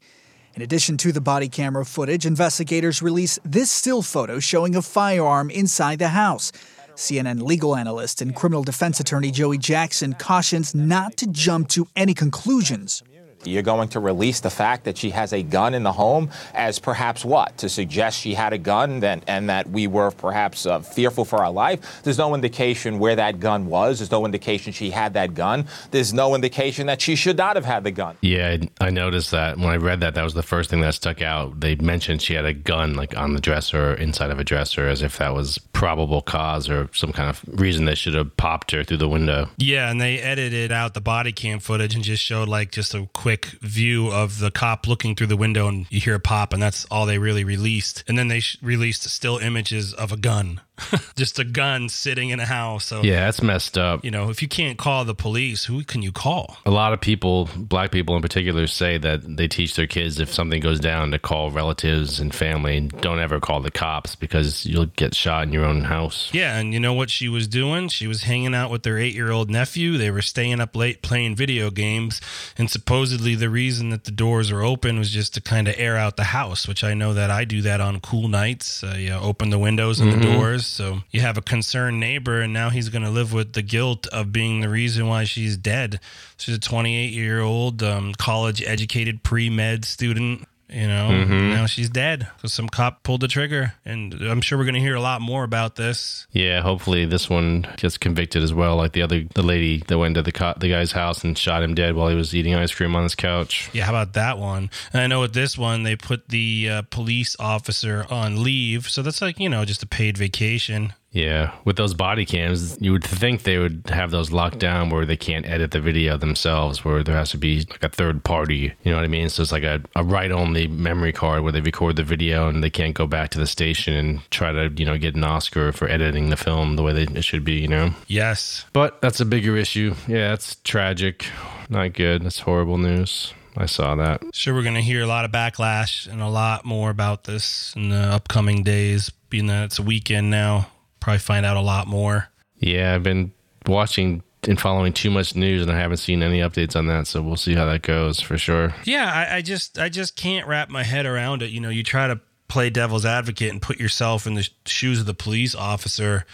[0.58, 5.52] In addition to the body camera footage, investigators released this still photo showing a firearm
[5.52, 6.52] inside the house.
[6.96, 12.16] CNN legal analyst and criminal defense attorney Joey Jackson cautions not to jump to any
[12.16, 13.04] conclusions.
[13.48, 16.80] You're going to release the fact that she has a gun in the home as
[16.80, 17.58] perhaps what?
[17.60, 21.44] To suggest she had a gun then, and that we were perhaps uh, fearful for
[21.44, 22.02] our life?
[22.04, 24.00] There's no indication where that gun was.
[24.00, 25.68] There's no indication she had that gun.
[25.92, 28.18] There's no indication that she should not have had the gun.
[28.22, 30.16] Yeah, I I noticed that when I read that.
[30.16, 31.60] That was the first thing that stuck out.
[31.60, 35.02] They mentioned she had a gun like on the dresser inside of a dresser, as
[35.02, 38.86] if that was probable cause or some kind of reason they should have popped her
[38.86, 39.50] through the window.
[39.58, 43.10] Yeah, and they edited out the body cam footage and just showed like just a
[43.12, 46.62] quick view of the cop looking through the window and you hear a pop and
[46.62, 48.04] that's all they really released.
[48.08, 50.62] And then they sh- released still images of a gun.
[51.16, 52.86] just a gun sitting in a house.
[52.86, 54.04] So Yeah, that's messed up.
[54.04, 56.58] You know, if you can't call the police, who can you call?
[56.66, 60.34] A lot of people, black people in particular, say that they teach their kids if
[60.34, 64.66] something goes down to call relatives and family and don't ever call the cops because
[64.66, 66.30] you'll get shot in your own house.
[66.34, 67.90] Yeah, and you know what she was doing?
[67.90, 69.98] She was hanging out with their eight year old nephew.
[69.98, 72.22] They were staying up late playing video games.
[72.58, 75.98] And supposedly, the reason that the doors are open was just to kind of air
[75.98, 78.84] out the house, which I know that I do that on cool nights.
[78.84, 80.20] Uh, you open the windows and Mhm.
[80.22, 80.67] the doors.
[80.68, 84.08] So you have a concerned neighbor, and now he's going to live with the guilt
[84.08, 86.00] of being the reason why she's dead.
[86.38, 90.48] She's a 28 year old, um, college educated pre med student.
[90.70, 91.50] You know, Mhm.
[91.56, 93.74] now she's dead because some cop pulled the trigger.
[93.86, 96.28] And I'm sure we're going to hear a lot more about this.
[96.34, 100.16] Yeah, hopefully this one gets convicted as well, like the other the lady that went
[100.16, 102.74] to the co- the guy's house and shot him dead while he was eating ice
[102.74, 103.70] cream on his couch.
[103.72, 104.70] Yeah, how about that one?
[104.92, 108.90] And I know with this one, they put the uh, police officer on leave.
[108.90, 110.94] So that's like, you know, just a paid vacation.
[111.18, 115.04] Yeah, with those body cams, you would think they would have those locked down where
[115.04, 118.74] they can't edit the video themselves, where there has to be like a third party.
[118.84, 119.28] You know what I mean?
[119.30, 122.64] So it's like a, a write only memory card where they record the video and
[122.64, 125.72] they can't go back to the station and try to, you know, get an Oscar
[125.72, 127.96] for editing the film the way they, it should be, you know?
[128.06, 128.66] Yes.
[128.72, 129.96] But that's a bigger issue.
[130.08, 131.26] Yeah, that's tragic.
[131.68, 132.22] Not good.
[132.22, 133.34] That's horrible news.
[133.58, 134.22] I saw that.
[134.36, 137.74] Sure, we're going to hear a lot of backlash and a lot more about this
[137.76, 140.68] in the upcoming days, being that it's a weekend now.
[141.08, 142.28] Probably find out a lot more.
[142.58, 143.32] Yeah, I've been
[143.66, 147.08] watching and following too much news, and I haven't seen any updates on that.
[147.08, 148.76] So we'll see how that goes for sure.
[148.84, 151.50] Yeah, I, I just I just can't wrap my head around it.
[151.50, 155.06] You know, you try to play devil's advocate and put yourself in the shoes of
[155.06, 156.26] the police officer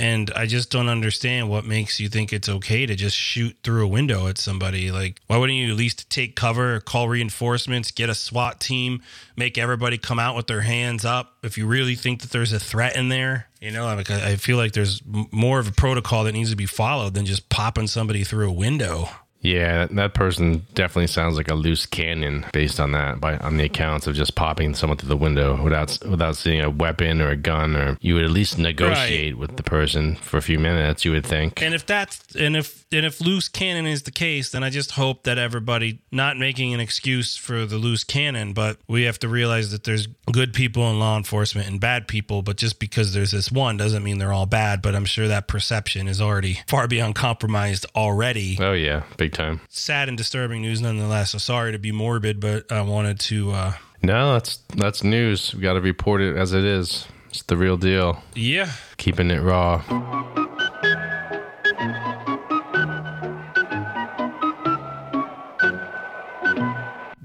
[0.00, 3.84] and I just don't understand what makes you think it's okay to just shoot through
[3.84, 4.90] a window at somebody.
[4.90, 9.02] Like, why wouldn't you at least take cover, call reinforcements, get a SWAT team,
[9.36, 12.58] make everybody come out with their hands up if you really think that there's a
[12.58, 13.48] threat in there?
[13.60, 16.64] You know, like I feel like there's more of a protocol that needs to be
[16.64, 19.06] followed than just popping somebody through a window.
[19.42, 23.64] Yeah, that person definitely sounds like a loose cannon based on that, by on the
[23.64, 27.36] accounts of just popping someone through the window without without seeing a weapon or a
[27.36, 29.38] gun, or you would at least negotiate right.
[29.38, 31.04] with the person for a few minutes.
[31.04, 31.62] You would think.
[31.62, 34.92] And if that's and if and if loose cannon is the case, then I just
[34.92, 39.28] hope that everybody not making an excuse for the loose cannon, but we have to
[39.28, 42.42] realize that there's good people in law enforcement and bad people.
[42.42, 44.82] But just because there's this one doesn't mean they're all bad.
[44.82, 48.58] But I'm sure that perception is already far beyond compromised already.
[48.60, 49.60] Oh yeah, big time.
[49.68, 51.30] Sad and disturbing news nonetheless.
[51.30, 53.52] So sorry to be morbid, but I wanted to.
[53.52, 55.54] uh No, that's that's news.
[55.54, 57.06] We got to report it as it is.
[57.30, 58.22] It's the real deal.
[58.34, 58.72] Yeah.
[58.96, 59.82] Keeping it raw.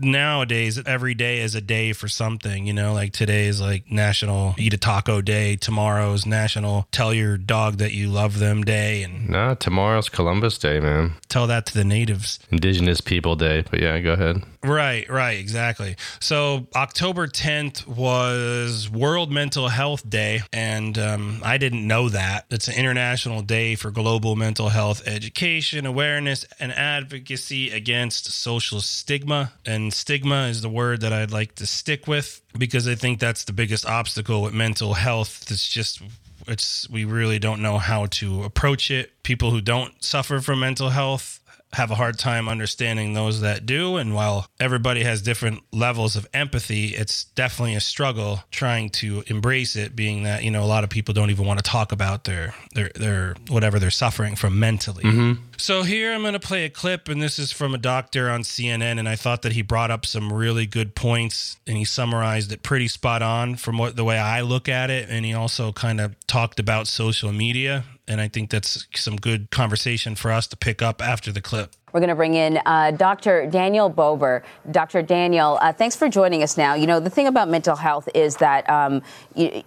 [0.05, 2.93] Nowadays every day is a day for something you know?
[2.93, 5.55] Like today is like national eat a taco day.
[5.55, 9.03] Tomorrow's national tell your dog that you love them day.
[9.03, 11.15] And nah tomorrow's columbus day man.
[11.27, 12.39] tell that to the natives.
[12.51, 13.63] Indigenous people day.
[13.69, 20.41] But yeah go ahead right right exactly so october 10th was world mental health day
[20.51, 25.86] and um, i didn't know that it's an international day for global mental health education
[25.86, 31.67] awareness and advocacy against social stigma and stigma is the word that I'd like to
[31.67, 35.49] stick with because I think that's the biggest obstacle with mental health.
[35.49, 36.01] It's just
[36.47, 39.12] it's we really don't know how to approach it.
[39.23, 41.39] People who don't suffer from mental health
[41.73, 43.97] have a hard time understanding those that do.
[43.97, 49.75] And while everybody has different levels of empathy, it's definitely a struggle trying to embrace
[49.75, 52.23] it, being that, you know, a lot of people don't even want to talk about
[52.23, 55.04] their their their whatever they're suffering from mentally.
[55.04, 55.43] Mm-hmm.
[55.58, 58.41] So here I'm going to play a clip, and this is from a doctor on
[58.41, 62.51] CNN, and I thought that he brought up some really good points, and he summarized
[62.51, 65.71] it pretty spot on from what the way I look at it, and he also
[65.71, 70.47] kind of talked about social media, and I think that's some good conversation for us
[70.47, 71.73] to pick up after the clip.
[71.93, 73.47] We're going to bring in uh, Dr.
[73.47, 74.43] Daniel Bober.
[74.69, 75.01] Dr.
[75.01, 76.73] Daniel, uh, thanks for joining us now.
[76.73, 79.01] You know, the thing about mental health is that um,
[79.33, 79.63] you,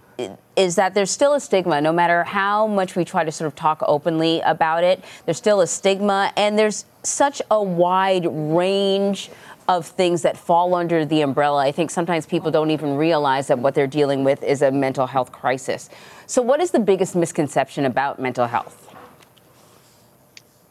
[0.55, 3.55] is that there's still a stigma, no matter how much we try to sort of
[3.55, 5.03] talk openly about it.
[5.25, 9.31] There's still a stigma, and there's such a wide range
[9.69, 11.63] of things that fall under the umbrella.
[11.63, 15.05] I think sometimes people don't even realize that what they're dealing with is a mental
[15.05, 15.91] health crisis.
[16.25, 18.87] So, what is the biggest misconception about mental health?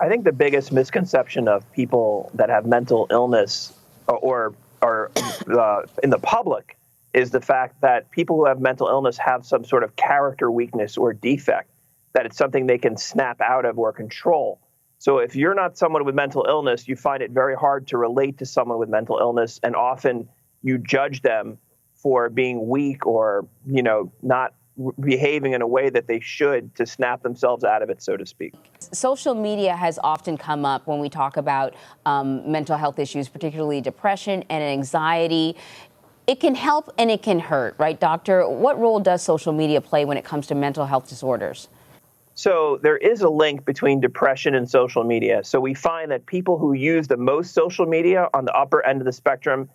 [0.00, 3.72] I think the biggest misconception of people that have mental illness
[4.08, 6.76] or are uh, in the public
[7.14, 10.96] is the fact that people who have mental illness have some sort of character weakness
[10.96, 11.70] or defect,
[12.14, 14.58] that it's something they can snap out of or control.
[14.98, 18.38] So if you're not someone with mental illness, you find it very hard to relate
[18.38, 20.28] to someone with mental illness, and often
[20.62, 21.58] you judge them
[21.94, 24.54] for being weak or you know not
[25.00, 28.24] behaving in a way that they should to snap themselves out of it, so to
[28.24, 28.54] speak.
[28.92, 31.74] Social media has often come up when we talk about
[32.06, 35.56] um, mental health issues, particularly depression and anxiety.
[36.26, 38.48] It can help and it can hurt, right, doctor?
[38.48, 41.68] What role does social media play when it comes to mental health disorders?
[42.38, 45.42] So, there is a link between depression and social media.
[45.42, 49.00] So, we find that people who use the most social media on the upper end
[49.00, 49.68] of the spectrum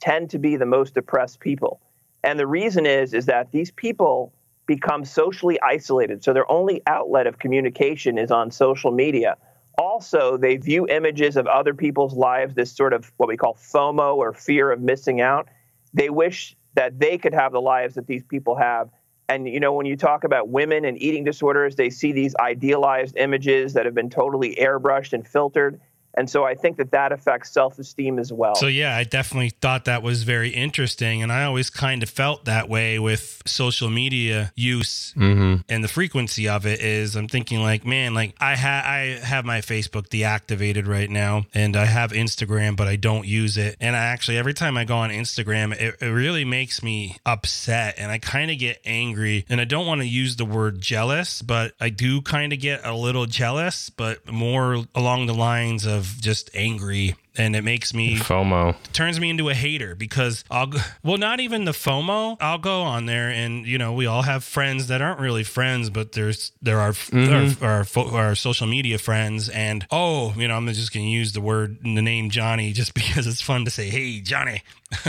[0.00, 1.80] tend to be the most depressed people.
[2.24, 4.32] And the reason is is that these people
[4.66, 6.24] become socially isolated.
[6.24, 9.36] So their only outlet of communication is on social media.
[9.78, 14.16] Also, they view images of other people's lives, this sort of what we call FOMO
[14.16, 15.46] or fear of missing out.
[15.94, 18.90] They wish that they could have the lives that these people have.
[19.28, 23.16] And, you know, when you talk about women and eating disorders, they see these idealized
[23.18, 25.78] images that have been totally airbrushed and filtered.
[26.18, 28.56] And so I think that that affects self esteem as well.
[28.56, 31.22] So, yeah, I definitely thought that was very interesting.
[31.22, 35.62] And I always kind of felt that way with social media use Mhm.
[35.68, 39.44] and the frequency of it is I'm thinking like, man, like I ha- I have
[39.44, 43.76] my Facebook deactivated right now and I have Instagram, but I don't use it.
[43.80, 47.94] And I actually, every time I go on Instagram, it, it really makes me upset
[47.96, 49.46] and I kind of get angry.
[49.48, 52.80] And I don't want to use the word jealous, but I do kind of get
[52.84, 57.14] a little jealous, but more along the lines of just angry.
[57.38, 58.74] And it makes me FOMO.
[58.92, 60.70] turns me into a hater because I'll
[61.02, 64.44] well not even the FOMO I'll go on there and you know we all have
[64.44, 67.56] friends that aren't really friends but there's there are Mhm.
[67.58, 67.86] there are,
[68.18, 71.78] are, are social media friends and oh you know I'm just gonna use the word
[71.82, 74.62] the name Johnny just because it's fun to say hey Johnny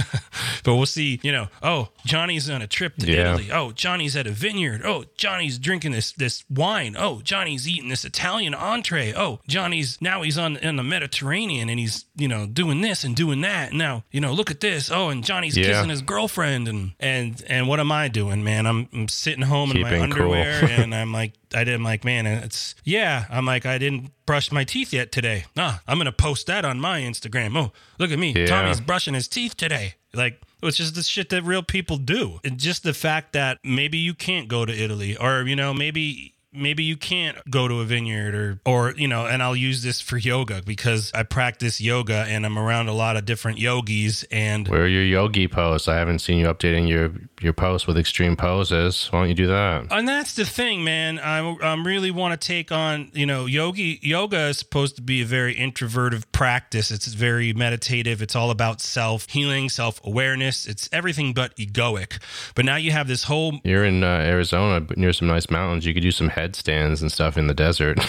[0.64, 3.32] but we'll see you know oh Johnny's on a trip to Yeah.
[3.34, 7.90] Italy oh Johnny's at a vineyard oh Johnny's drinking this this wine oh Johnny's eating
[7.90, 12.46] this Italian entree oh Johnny's now he's on in the Mediterranean and he's you know
[12.46, 13.74] doing this and doing that.
[13.74, 14.92] Now you know look at this.
[14.92, 15.68] Oh and Johnny's Yeah.
[15.68, 18.66] kissing his girlfriend and and and what am I doing man?
[18.68, 20.34] I'm, I'm sitting home in my Keeping cool.
[20.34, 24.12] underwear and I'm like I did I'm like man it's yeah I'm like I didn't
[24.26, 25.46] brush my teeth yet today.
[25.58, 27.58] Ah I'm gonna post that on my Instagram.
[27.58, 28.34] Oh look at me.
[28.36, 28.46] Yeah.
[28.46, 29.96] Tommy's brushing his teeth today.
[30.14, 32.40] Like it's just the shit that real people do.
[32.44, 36.34] And just the fact that maybe you can't go to Italy or you know maybe
[36.52, 40.02] maybe you can't go to a vineyard or or you know and I'll use this
[40.02, 44.68] for yoga because I practice yoga and I'm around a lot of different yogis and
[44.68, 45.88] Where are your yogi posts?
[45.88, 49.08] I haven't seen you updating your your posts with extreme poses.
[49.12, 49.88] Why don't you do that?
[49.92, 51.20] And that's the thing, man.
[51.20, 54.00] I um, really want to take on, you know, yogi.
[54.02, 56.92] Yoga is supposed to be a very introverted practice.
[56.92, 58.22] It's very meditative.
[58.22, 60.66] It's all about self healing, self awareness.
[60.66, 62.22] It's everything but egoic.
[62.56, 65.86] But now you have this whole You're in uh, Arizona, near some nice mountains.
[65.86, 68.00] You could do some headstands and stuff in the desert.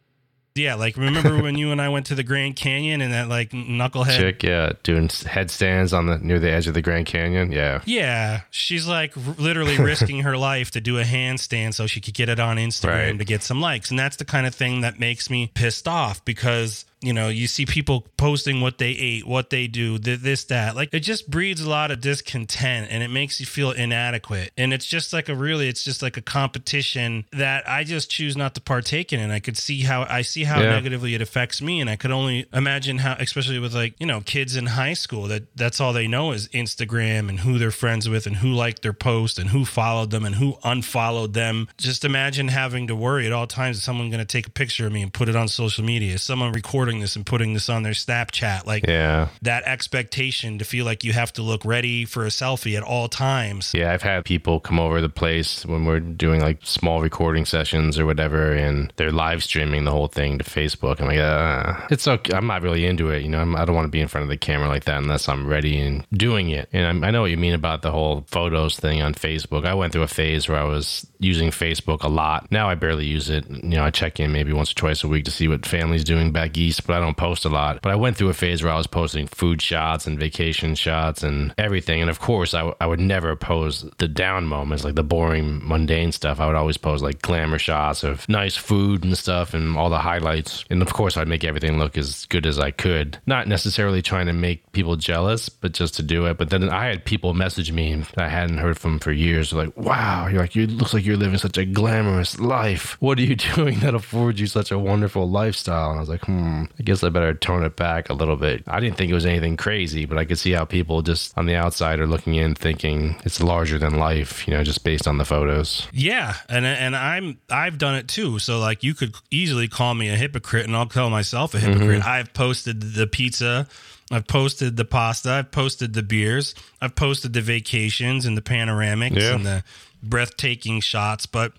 [0.54, 0.74] yeah.
[0.74, 4.16] Like remember when you and I went to the Grand Canyon and that like knucklehead
[4.16, 7.52] Chick, yeah, doing headstands on the near the edge of the Grand Canyon.
[7.52, 12.00] Yeah, Yeah, she's like r- literally risking her life to do a handstand so she
[12.00, 13.18] could get it on Instagram Right.
[13.18, 13.90] to get some likes.
[13.90, 17.46] And that's the kind of thing that makes me pissed off because, you know, you
[17.46, 20.74] see people posting what they ate, what they do, th- this, that.
[20.74, 24.50] Like it just breeds a lot of discontent and it makes you feel inadequate.
[24.56, 28.36] And it's just like a really, it's just like a competition that I just choose
[28.36, 29.20] not to partake in.
[29.20, 30.70] And I could see how, I see how Yeah.
[30.70, 31.80] negatively it affects me.
[31.80, 35.24] And I could only imagine how, especially with like, you know, kids in high school,
[35.28, 38.82] that that's all they know is Instagram and who they're friends with and who liked
[38.82, 41.68] their post and who followed them and who unfollowed them.
[41.76, 44.86] Just imagine having to worry at all times is someone going to take a picture
[44.86, 46.14] of me and put it on social media?
[46.14, 48.66] Is someone recording this and putting this on their Snapchat?
[48.66, 52.76] Like yeah, that expectation to feel like you have to look ready for a selfie
[52.76, 53.72] at all times.
[53.74, 53.92] yeah.
[53.92, 58.06] I've had people come over the place when we're doing like small recording sessions or
[58.06, 61.00] whatever, and they're live streaming the whole thing to Facebook.
[61.00, 62.34] I'm like, uh, it's okay.
[62.34, 63.22] I'm not really into it.
[63.22, 64.98] You know, I'm, I don't want to be in front of the camera like that
[64.98, 66.68] unless I'm ready and doing it.
[66.72, 69.64] And I'm, I know what you mean about the whole photos thing on Facebook.
[69.64, 72.50] I went through a phase where I was using Facebook a lot.
[72.50, 73.48] Now I barely use it.
[73.48, 76.04] You know, I check in maybe once or twice a week to see what family's
[76.04, 77.80] doing back east, but I don't post a lot.
[77.82, 81.22] But I went through a phase where I was posting food shots and vacation shots
[81.22, 82.00] and everything.
[82.00, 85.66] And of course, I, w- I would never post the down moments, like the boring,
[85.66, 86.40] mundane stuff.
[86.40, 89.98] I would always post like glamour shots of nice food and stuff and all the
[89.98, 90.64] highlights.
[90.70, 93.18] And of course, I'd make everything look as good as I could.
[93.26, 96.38] Not necessarily trying to make people jealous, but just to do it.
[96.38, 99.50] But then I had people message me that I hadn't heard from for years.
[99.50, 102.96] They're like, wow, you're like, you looks like you're living such a glamorous life.
[103.00, 105.90] What are you doing that affords you such a wonderful lifestyle?
[105.90, 108.62] And I was like, hmm, I guess I better tone it back a little bit.
[108.66, 111.46] I didn't think it was anything crazy, but I could see how people just on
[111.46, 115.18] the outside are looking in thinking it's larger than life, you know, just based on
[115.18, 115.86] the photos.
[115.92, 118.38] Yeah, and and I'm I've done it too.
[118.38, 122.02] So like you could easily call me a hypocrite, and I'll call myself a hypocrite.
[122.02, 122.06] Mhm.
[122.06, 123.66] I've posted the pizza,
[124.10, 129.20] I've posted the pasta, I've posted the beers, I've posted the vacations and the panoramics
[129.20, 129.34] Yeah.
[129.34, 129.64] and the
[130.02, 131.52] breathtaking shots, but.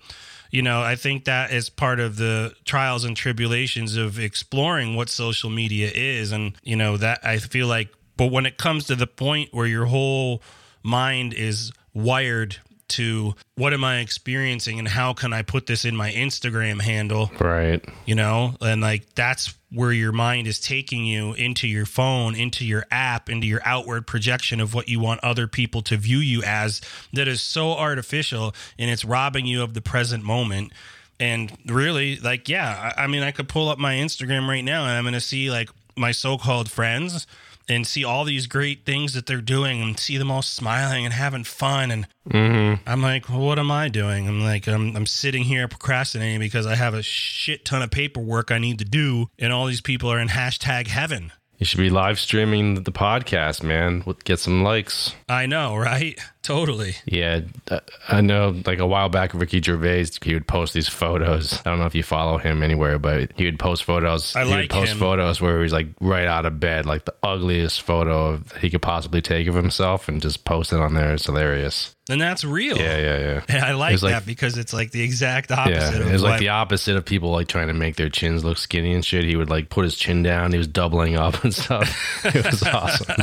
[0.50, 5.08] You know, I think that is part of the trials and tribulations of exploring what
[5.08, 6.32] social media is.
[6.32, 9.66] And, you know, that I feel like, but when it comes to the point where
[9.66, 10.42] your whole
[10.82, 12.56] mind is wired
[12.88, 17.30] to what am I experiencing and how can I put this in my Instagram handle?
[17.38, 17.84] Right.
[18.06, 22.64] You know, and like that's where your mind is taking you into your phone, into
[22.64, 26.42] your app, into your outward projection of what you want other people to view you
[26.42, 26.80] as
[27.12, 30.72] that is so artificial and it's robbing you of the present moment.
[31.20, 34.84] And really, like, yeah, I, I mean, I could pull up my Instagram right now
[34.84, 37.26] and I'm going to see like my so called friends
[37.68, 41.14] and see all these great things that they're doing and see them all smiling and
[41.14, 42.86] having fun and Mm-hmm.
[42.86, 44.28] I'm like, well, what am I doing?
[44.28, 48.50] I'm like, I'm, I'm sitting here procrastinating because I have a shit ton of paperwork
[48.50, 51.32] I need to do, and all these people are in hashtag heaven.
[51.56, 54.02] You should be live streaming the podcast, man.
[54.06, 55.14] Would Get some likes.
[55.28, 56.20] I know, right?
[56.48, 56.96] Totally.
[57.04, 58.54] Yeah, uh, I know.
[58.64, 61.60] Like a while back, Ricky Gervais, he would post these photos.
[61.60, 64.34] I don't know if you follow him anywhere, but he would post photos.
[64.34, 64.98] I he like would post him.
[64.98, 69.20] photos where he's like right out of bed, like the ugliest photo he could possibly
[69.20, 71.12] take of himself, and just post it on there.
[71.12, 71.94] It's hilarious.
[72.10, 72.78] And that's real.
[72.78, 73.40] Yeah, yeah, yeah.
[73.50, 76.22] And I like like- that because it's like the exact opposite Yeah, of it was
[76.22, 79.24] like the opposite of people like trying to make their chins look skinny and shit.
[79.26, 80.52] He would like put his chin down.
[80.52, 82.24] He was doubling up and stuff.
[82.24, 83.14] It was awesome.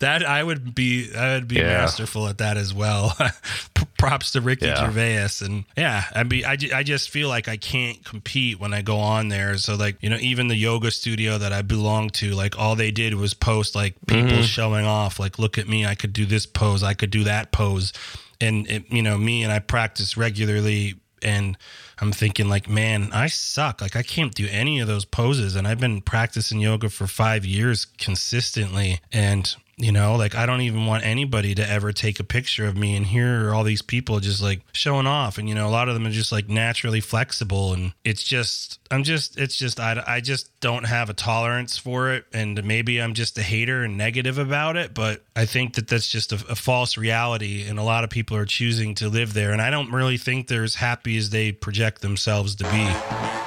[0.00, 1.78] that I would be I would be Yeah.
[1.78, 3.16] masterful at that as well.
[3.98, 4.84] Props to Ricky Yeah.
[4.86, 8.82] Gervais and yeah, I mean I, I just feel like I can't compete when I
[8.82, 9.56] go on there.
[9.58, 12.90] So like you know even the yoga studio that I belong to, like all they
[12.90, 14.44] did was post like people Mhm.
[14.44, 17.52] showing off, like look at me, I could do this pose, I could do that
[17.52, 17.92] pose,
[18.40, 21.56] and it, you know me and I practice regularly and
[22.00, 23.80] I'm thinking like, man, I suck.
[23.80, 27.46] Like I can't do any of those poses and I've been practicing yoga for 5
[27.46, 32.24] years consistently and you know, like I don't even want anybody to ever take a
[32.24, 35.38] picture of me and here are all these people just like showing off.
[35.38, 37.72] And you know, a lot of them are just like naturally flexible.
[37.72, 42.12] And it's just I'm just it's just I I just don't have a tolerance for
[42.12, 42.24] it.
[42.32, 46.08] And maybe I'm just a hater and negative about it, but I think that that's
[46.08, 47.66] just a, a false reality.
[47.66, 49.52] And a lot of people are choosing to live there.
[49.52, 53.43] And I don't really think they're as happy as they project themselves to be.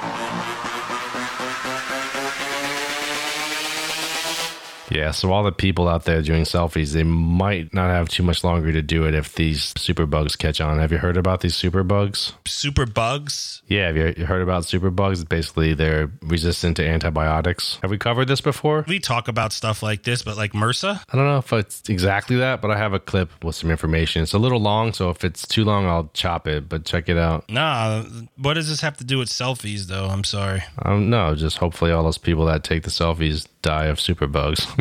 [4.90, 8.44] Yeah, so all the people out there doing selfies, they might not have too much
[8.44, 10.78] longer to do it if these super bugs catch on.
[10.78, 12.32] Have you heard about these super bugs?
[12.46, 13.62] Super bugs?
[13.66, 15.24] Yeah, have you heard about super bugs?
[15.24, 17.78] Basically, they're resistant to antibiotics.
[17.82, 18.84] Have we covered this before?
[18.88, 21.02] We talk about stuff like this, but like MRSA?
[21.12, 24.22] I don't know if it's exactly that, but I have a clip with some information.
[24.22, 27.18] It's a little long, so if it's too long, I'll chop it, but check it
[27.18, 27.50] out.
[27.50, 28.04] Nah,
[28.36, 30.06] what does this have to do with selfies though?
[30.06, 30.62] I'm sorry.
[30.78, 34.26] I don't know, just hopefully all those people that take the selfies die of super
[34.26, 34.66] bugs.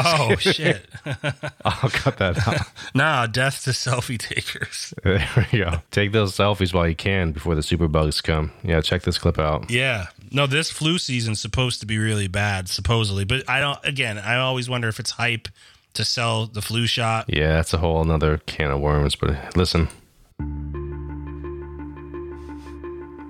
[0.00, 0.86] Oh shit.
[1.64, 2.66] I'll cut that out.
[2.94, 4.92] nah, death to selfie takers.
[5.02, 5.80] There we go.
[5.90, 8.52] Take those selfies while you can before the super bugs come.
[8.62, 9.70] Yeah, check this clip out.
[9.70, 10.06] Yeah.
[10.30, 13.24] No, this flu season's supposed to be really bad, supposedly.
[13.24, 15.48] But I don't again, I always wonder if it's hype
[15.94, 17.26] to sell the flu shot.
[17.28, 19.88] Yeah, that's a whole another can of worms, but listen.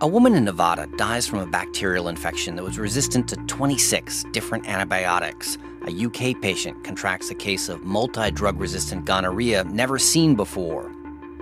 [0.00, 4.68] A woman in Nevada dies from a bacterial infection that was resistant to 26 different
[4.68, 5.58] antibiotics.
[5.88, 10.92] A UK patient contracts a case of multi drug resistant gonorrhea never seen before.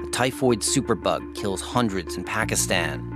[0.02, 3.12] A typhoid superbug kills hundreds in Pakistan.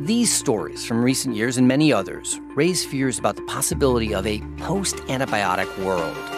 [0.00, 4.42] These stories from recent years and many others raise fears about the possibility of a
[4.58, 6.37] post antibiotic world.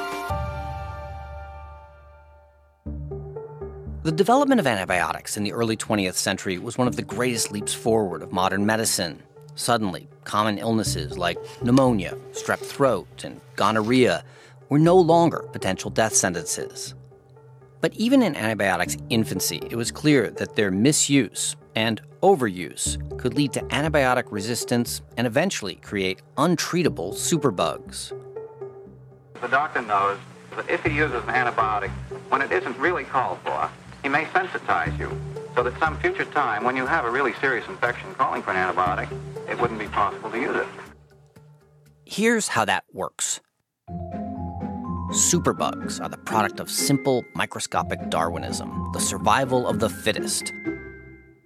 [4.03, 7.75] The development of antibiotics in the early 20th century was one of the greatest leaps
[7.75, 9.23] forward of modern medicine.
[9.57, 14.25] Suddenly, common illnesses like pneumonia, strep throat, and gonorrhea
[14.71, 16.95] were no longer potential death sentences.
[17.83, 23.53] But even in antibiotics' infancy, it was clear that their misuse and overuse could lead
[23.53, 28.19] to antibiotic resistance and eventually create untreatable superbugs.
[29.43, 30.19] The doctor knows
[30.57, 31.91] that if he uses an antibiotic
[32.31, 33.71] when it isn't really called for,
[34.03, 35.11] he may sensitize you
[35.55, 38.57] so that some future time when you have a really serious infection calling for an
[38.57, 39.11] antibiotic,
[39.49, 40.67] it wouldn't be possible to use it.
[42.05, 43.41] Here's how that works
[45.11, 50.53] superbugs are the product of simple microscopic Darwinism, the survival of the fittest.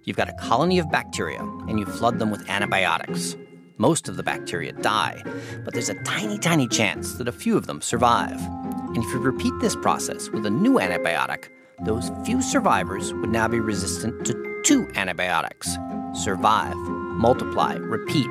[0.03, 3.35] You've got a colony of bacteria and you flood them with antibiotics.
[3.77, 5.23] Most of the bacteria die,
[5.63, 8.39] but there's a tiny, tiny chance that a few of them survive.
[8.39, 11.49] And if you repeat this process with a new antibiotic,
[11.79, 15.77] those few survivors would now be resistant to two antibiotics.
[16.13, 18.29] Survive, multiply, repeat.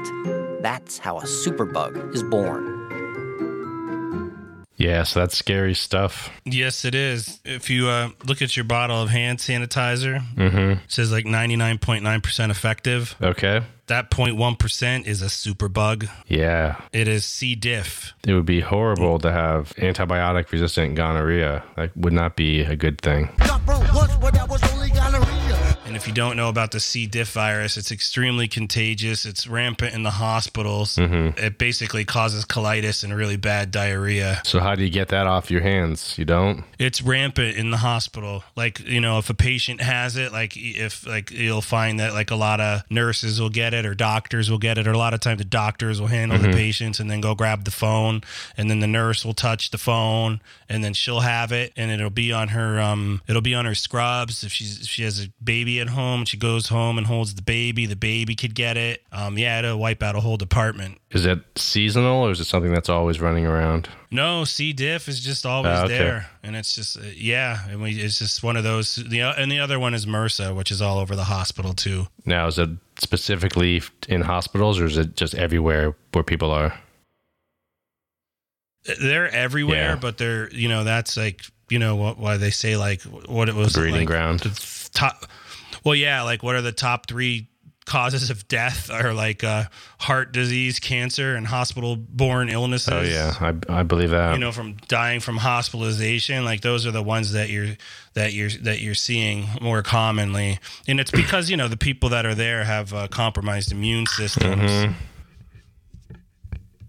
[0.63, 2.84] That's how a superbug is born.
[4.77, 6.31] Yeah, so that's scary stuff.
[6.45, 7.39] Yes, it is.
[7.45, 10.73] If you uh, look at your bottle of hand sanitizer, Mhm.
[10.73, 13.15] it says like 99.9% effective.
[13.23, 13.63] Okay.
[13.87, 16.09] That 0.1% is a super bug.
[16.27, 16.77] Yeah.
[16.93, 17.55] It is C.
[17.55, 18.15] diff.
[18.27, 21.63] It would be horrible to have antibiotic resistant gonorrhea.
[21.77, 23.29] That would not be a good thing.
[25.87, 27.07] And if you don't know about the C.
[27.07, 29.27] diff virus, it's extremely contagious.
[29.27, 30.97] It's rampant in the hospitals.
[30.97, 31.39] Mhm.
[31.39, 34.41] It basically causes colitis and really bad diarrhea.
[34.45, 36.15] So how do you get that off your hands?
[36.17, 36.65] You don't?
[36.79, 38.45] It's rampant in the hospital.
[38.57, 42.31] Like, you know, if a patient has it, like if like you'll find that like
[42.31, 45.13] a lot of nurses will get it or doctors will get it or a lot
[45.15, 46.43] of times the doctors will handle Mhm.
[46.43, 48.23] the patients and then go grab the phone
[48.57, 52.09] and then the nurse will touch the phone and then she'll have it and it'll
[52.11, 55.29] be on her um it'll be on her scrubs if she's if she has a
[55.43, 59.03] baby at home she goes home and holds the baby the baby could get it
[59.13, 62.73] um yeah it'll wipe out a whole department Is that seasonal or is it something
[62.73, 63.89] that's always running around?
[64.11, 65.99] no, C diff is just always Ah, okay.
[65.99, 68.95] there, and it's just uh, yeah, and we it's just one of those.
[68.95, 72.07] The and the other one is MRSA, which is all over the hospital too.
[72.25, 72.71] Now, is it
[73.01, 76.79] specifically in hospitals or is it just everywhere where people are?
[79.01, 79.97] They're everywhere, Yeah.
[79.97, 83.55] but they're you know that's like you know what why they say like what it
[83.55, 84.43] was breeding like, ground.
[84.93, 85.27] Top,
[85.85, 87.49] well, yeah, like what are the top three
[87.87, 89.65] causes of death are like uh,
[89.99, 92.89] heart disease, cancer, and hospital-borne illnesses.
[92.91, 93.35] Oh, yeah.
[93.39, 94.33] I, I believe that.
[94.33, 97.77] you know from dying from hospitalization like those are the ones that you're
[98.15, 100.59] that you're that you're seeing more commonly
[100.89, 104.71] and it's because you know the people that are there have uh, compromised immune systems
[104.71, 104.95] Mhm.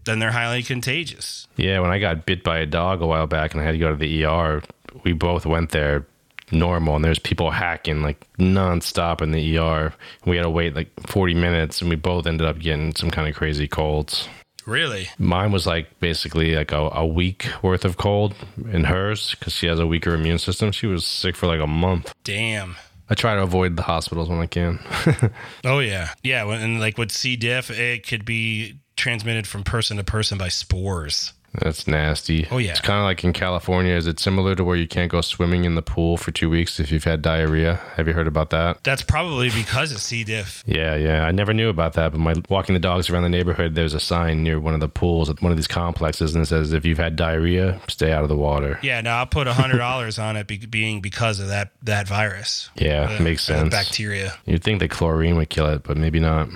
[0.05, 3.51] then they're highly contagious Yeah, when I got bit by a dog a while back
[3.53, 4.61] and I had to go to the ER,
[5.03, 6.05] we both went there
[6.51, 9.93] normal and there's people hacking like nonstop in the ER.
[10.25, 13.27] We had to wait like 40 minutes and we both ended up getting some kind
[13.27, 14.27] of crazy colds.
[14.65, 18.35] really Mine was like basically like a, a week worth of cold
[18.71, 20.71] in hers because she has a weaker immune system.
[20.71, 22.13] She was sick for like a month.
[22.23, 22.75] damn
[23.07, 24.79] I try to avoid the hospitals when I can.
[25.63, 30.03] oh yeah yeah and like with c diff it could be transmitted from person to
[30.03, 32.47] person by spores That's nasty.
[32.51, 32.71] Oh, yeah.
[32.71, 33.93] It's kind of like in California.
[33.95, 36.79] Is it similar to where you can't go swimming in the pool for two weeks
[36.79, 37.75] if you've had diarrhea?
[37.95, 38.83] Have you heard about that?
[38.83, 41.25] that's probably because of c diff Yeah, yeah.
[41.25, 43.99] I never knew about that, but my walking the dogs around the neighborhood, there's a
[43.99, 46.85] sign near one of the pools at one of these complexes, and it says, "If
[46.85, 50.19] you've had diarrhea, stay out of the water." yeah now i'll put a hundred dollars
[50.19, 53.69] on it be, being because of that that virus Yeah, Uh, makes uh, sense.
[53.73, 56.49] bacteria You'd think that chlorine would kill it, but maybe not.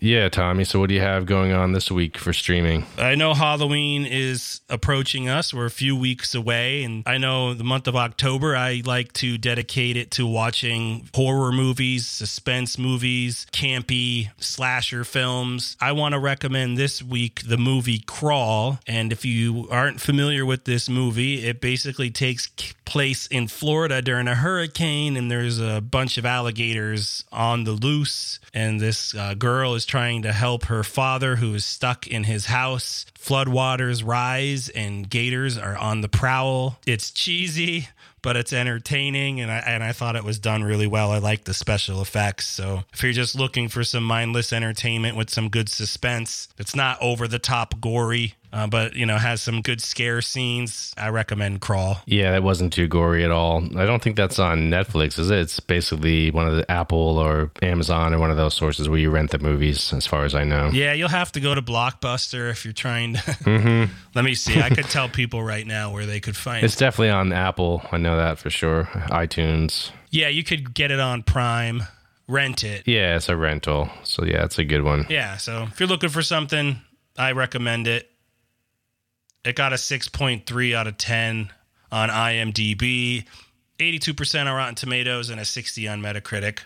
[0.00, 0.64] Yeah, Tommy.
[0.64, 2.86] So, what do you have going on this week for streaming?
[2.96, 5.52] I know Halloween is approaching us.
[5.52, 6.82] We're a few weeks away.
[6.84, 11.52] And I know the month of October, I like to dedicate it to watching horror
[11.52, 15.76] movies, suspense movies, campy slasher films.
[15.82, 18.78] I want to recommend this week the movie Crawl.
[18.86, 22.48] And if you aren't familiar with this movie, it basically takes
[22.90, 28.40] place in Florida during a hurricane, and there's a bunch of alligators on the loose.
[28.52, 32.46] And this uh, girl is trying to help her father, who is stuck in his
[32.46, 33.04] house.
[33.18, 36.78] Floodwaters rise, and gators are on the prowl.
[36.86, 37.88] It's cheesy.
[38.22, 41.10] But it's entertaining, and I and I thought it was done really well.
[41.10, 42.46] I like the special effects.
[42.46, 46.98] So if you're just looking for some mindless entertainment with some good suspense, it's not
[47.00, 50.92] over the top gory, uh, but you know has some good scare scenes.
[50.96, 51.98] I recommend Crawl.
[52.06, 53.62] Yeah, that wasn't too gory at all.
[53.78, 55.38] I don't think that's on Netflix, is it?
[55.38, 59.10] It's basically one of the Apple or Amazon or one of those sources where you
[59.10, 60.70] rent the movies, as far as I know.
[60.72, 63.20] Yeah, you'll have to go to Blockbuster if you're trying to.
[63.44, 63.84] hmm
[64.14, 64.60] Let me see.
[64.60, 66.66] I could tell people right now where they could find it.
[66.66, 66.80] It's it.
[66.80, 67.82] definitely on Apple.
[67.92, 68.84] I know that for sure.
[69.10, 69.90] iTunes.
[70.10, 71.84] Yeah, you could get it on Prime,
[72.26, 72.82] rent it.
[72.86, 73.88] Yeah, it's a rental.
[74.02, 75.06] So yeah, it's a good one.
[75.08, 76.80] Yeah, so if you're looking for something,
[77.16, 78.09] I recommend it.
[79.44, 81.50] It got a 6.3 out of 10
[81.90, 83.24] on IMDb,
[83.78, 86.60] 82% on Rotten Tomatoes, and a 60 on Metacritic.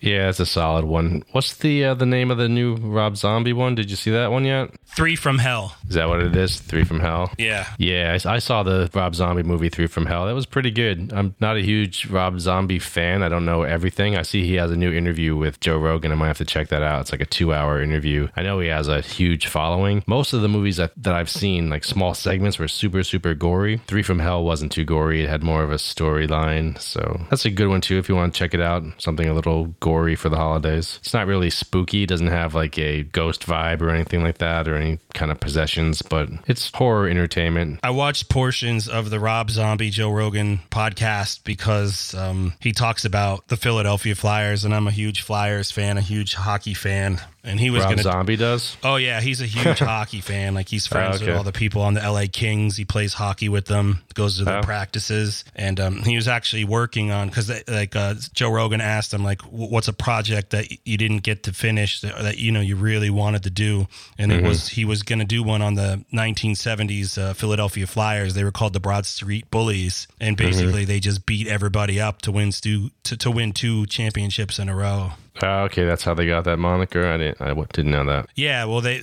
[0.00, 1.24] Yeah, it's a solid one.
[1.32, 3.74] What's the uh, the name of the new Rob Zombie one?
[3.74, 4.70] Did you see that one yet?
[4.86, 5.76] Three from Hell.
[5.88, 6.60] Is that what it is?
[6.60, 7.32] Three from Hell.
[7.36, 7.66] Yeah.
[7.78, 10.26] Yeah, I, I saw the Rob Zombie movie Three from Hell.
[10.26, 11.12] That was pretty good.
[11.12, 13.22] I'm not a huge Rob Zombie fan.
[13.22, 14.16] I don't know everything.
[14.16, 16.12] I see he has a new interview with Joe Rogan.
[16.12, 17.00] I might have to check that out.
[17.02, 18.28] It's like a two hour interview.
[18.36, 20.04] I know he has a huge following.
[20.06, 23.78] Most of the movies that, that I've seen, like small segments, were super, super gory.
[23.86, 25.24] Three from Hell wasn't too gory.
[25.24, 26.80] It had more of a storyline.
[26.80, 28.84] So that's a good one too if you want to check it out.
[28.98, 30.98] Something a little gory for the holidays.
[31.00, 32.04] It's not really spooky.
[32.04, 36.02] Doesn't have like a ghost vibe or anything like that or any kind of possessions,
[36.02, 37.80] but it's horror entertainment.
[37.82, 43.48] I watched portions of the Rob Zombie Joe Rogan podcast because um, he talks about
[43.48, 47.20] the Philadelphia Flyers, and I'm a huge Flyers fan, a huge hockey fan.
[47.44, 48.02] And he was Rob going to.
[48.02, 48.76] Zombie does?
[48.82, 50.54] Oh yeah, he's a huge hockey fan.
[50.54, 51.26] Like he's friends Oh, okay.
[51.26, 52.76] with all the people on the LA Kings.
[52.76, 54.62] He plays hockey with them, goes to their Oh.
[54.62, 59.24] practices, and um, he was actually working on because like uh, Joe Rogan asked him
[59.24, 62.76] like, what's a project that you didn't get to finish that, that you know you
[62.76, 63.86] really wanted to do,
[64.18, 64.38] and Mhm.
[64.40, 68.34] it was he was going to do one on the 1970s uh, Philadelphia Flyers.
[68.34, 70.46] They were called the Broad Street Bullies, and Mm-hmm.
[70.46, 74.68] basically they just beat everybody up to win stu- to, to win two championships in
[74.68, 75.12] a row.
[75.42, 77.06] Oh, okay, that's how they got that moniker.
[77.06, 77.40] I didn't.
[77.40, 78.28] I didn't know that.
[78.34, 79.02] Yeah, well, they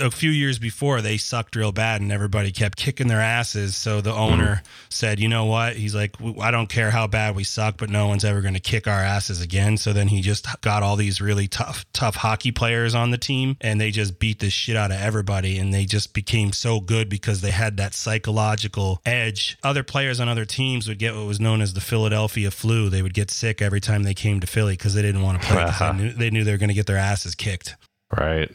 [0.00, 3.76] a few years before they sucked real bad, and everybody kept kicking their asses.
[3.76, 4.20] So the mm-hmm.
[4.20, 7.90] owner said, "You know what?" He's like, "I don't care how bad we suck, but
[7.90, 10.96] no one's ever going to kick our asses again." So then he just got all
[10.96, 14.76] these really tough, tough hockey players on the team, and they just beat the shit
[14.76, 19.58] out of everybody, and they just became so good because they had that psychological edge.
[19.62, 22.88] Other players on other teams would get what was known as the Philadelphia flu.
[22.88, 25.48] They would get sick every time they came to Philly because they didn't want to
[25.48, 25.63] play.
[25.70, 25.92] 'Cause they uh-huh.
[25.96, 27.76] knew they knew they were going to get their asses kicked.
[28.16, 28.50] Right.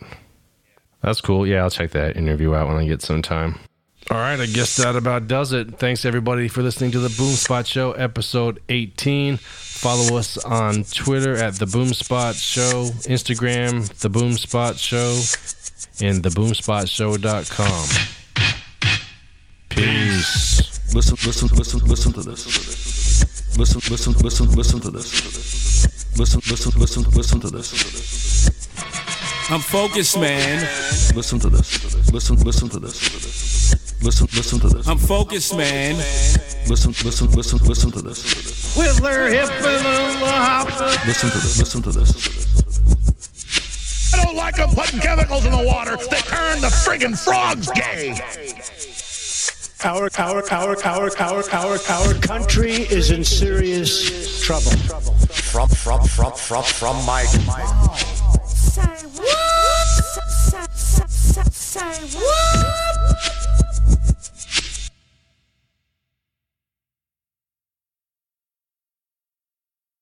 [1.01, 1.47] That's cool.
[1.47, 3.59] Yeah, I'll check that interview out when I get some time.
[4.11, 5.77] All right, I guess that about does it.
[5.77, 9.37] Thanks everybody for listening to the Boomspot Show, episode 18.
[9.37, 15.11] Follow us on Twitter at the Boomspot Show, Instagram, the Boomspot Show,
[16.03, 17.87] and theboomspotshow.com.
[19.69, 20.93] Peace.
[20.95, 23.57] Listen, listen, listen, listen to this.
[23.59, 25.68] Listen, listen, listen, listen to this.
[26.19, 28.49] Listen, listen, listen, listen to this.
[29.49, 30.59] I'm focused, man.
[31.15, 32.11] Listen to this.
[32.11, 34.03] Listen, listen to this.
[34.03, 34.85] Listen, listen to this.
[34.85, 35.95] I'm focused, man.
[36.67, 38.75] Listen, listen, listen, listen to this.
[38.75, 40.87] Whistler, hip, and hopper.
[41.07, 41.57] Listen to this.
[41.57, 44.13] Listen to this.
[44.13, 45.95] I don't like them putting chemicals in the water.
[45.95, 48.19] They turn the friggin' frogs gay.
[49.85, 54.73] Our, our, our, our, our, our, our country is in serious trouble.
[55.51, 57.23] From, from, from, from, from my.
[57.23, 58.81] Say
[59.15, 59.37] what?
[61.51, 61.79] Say
[62.15, 62.78] what?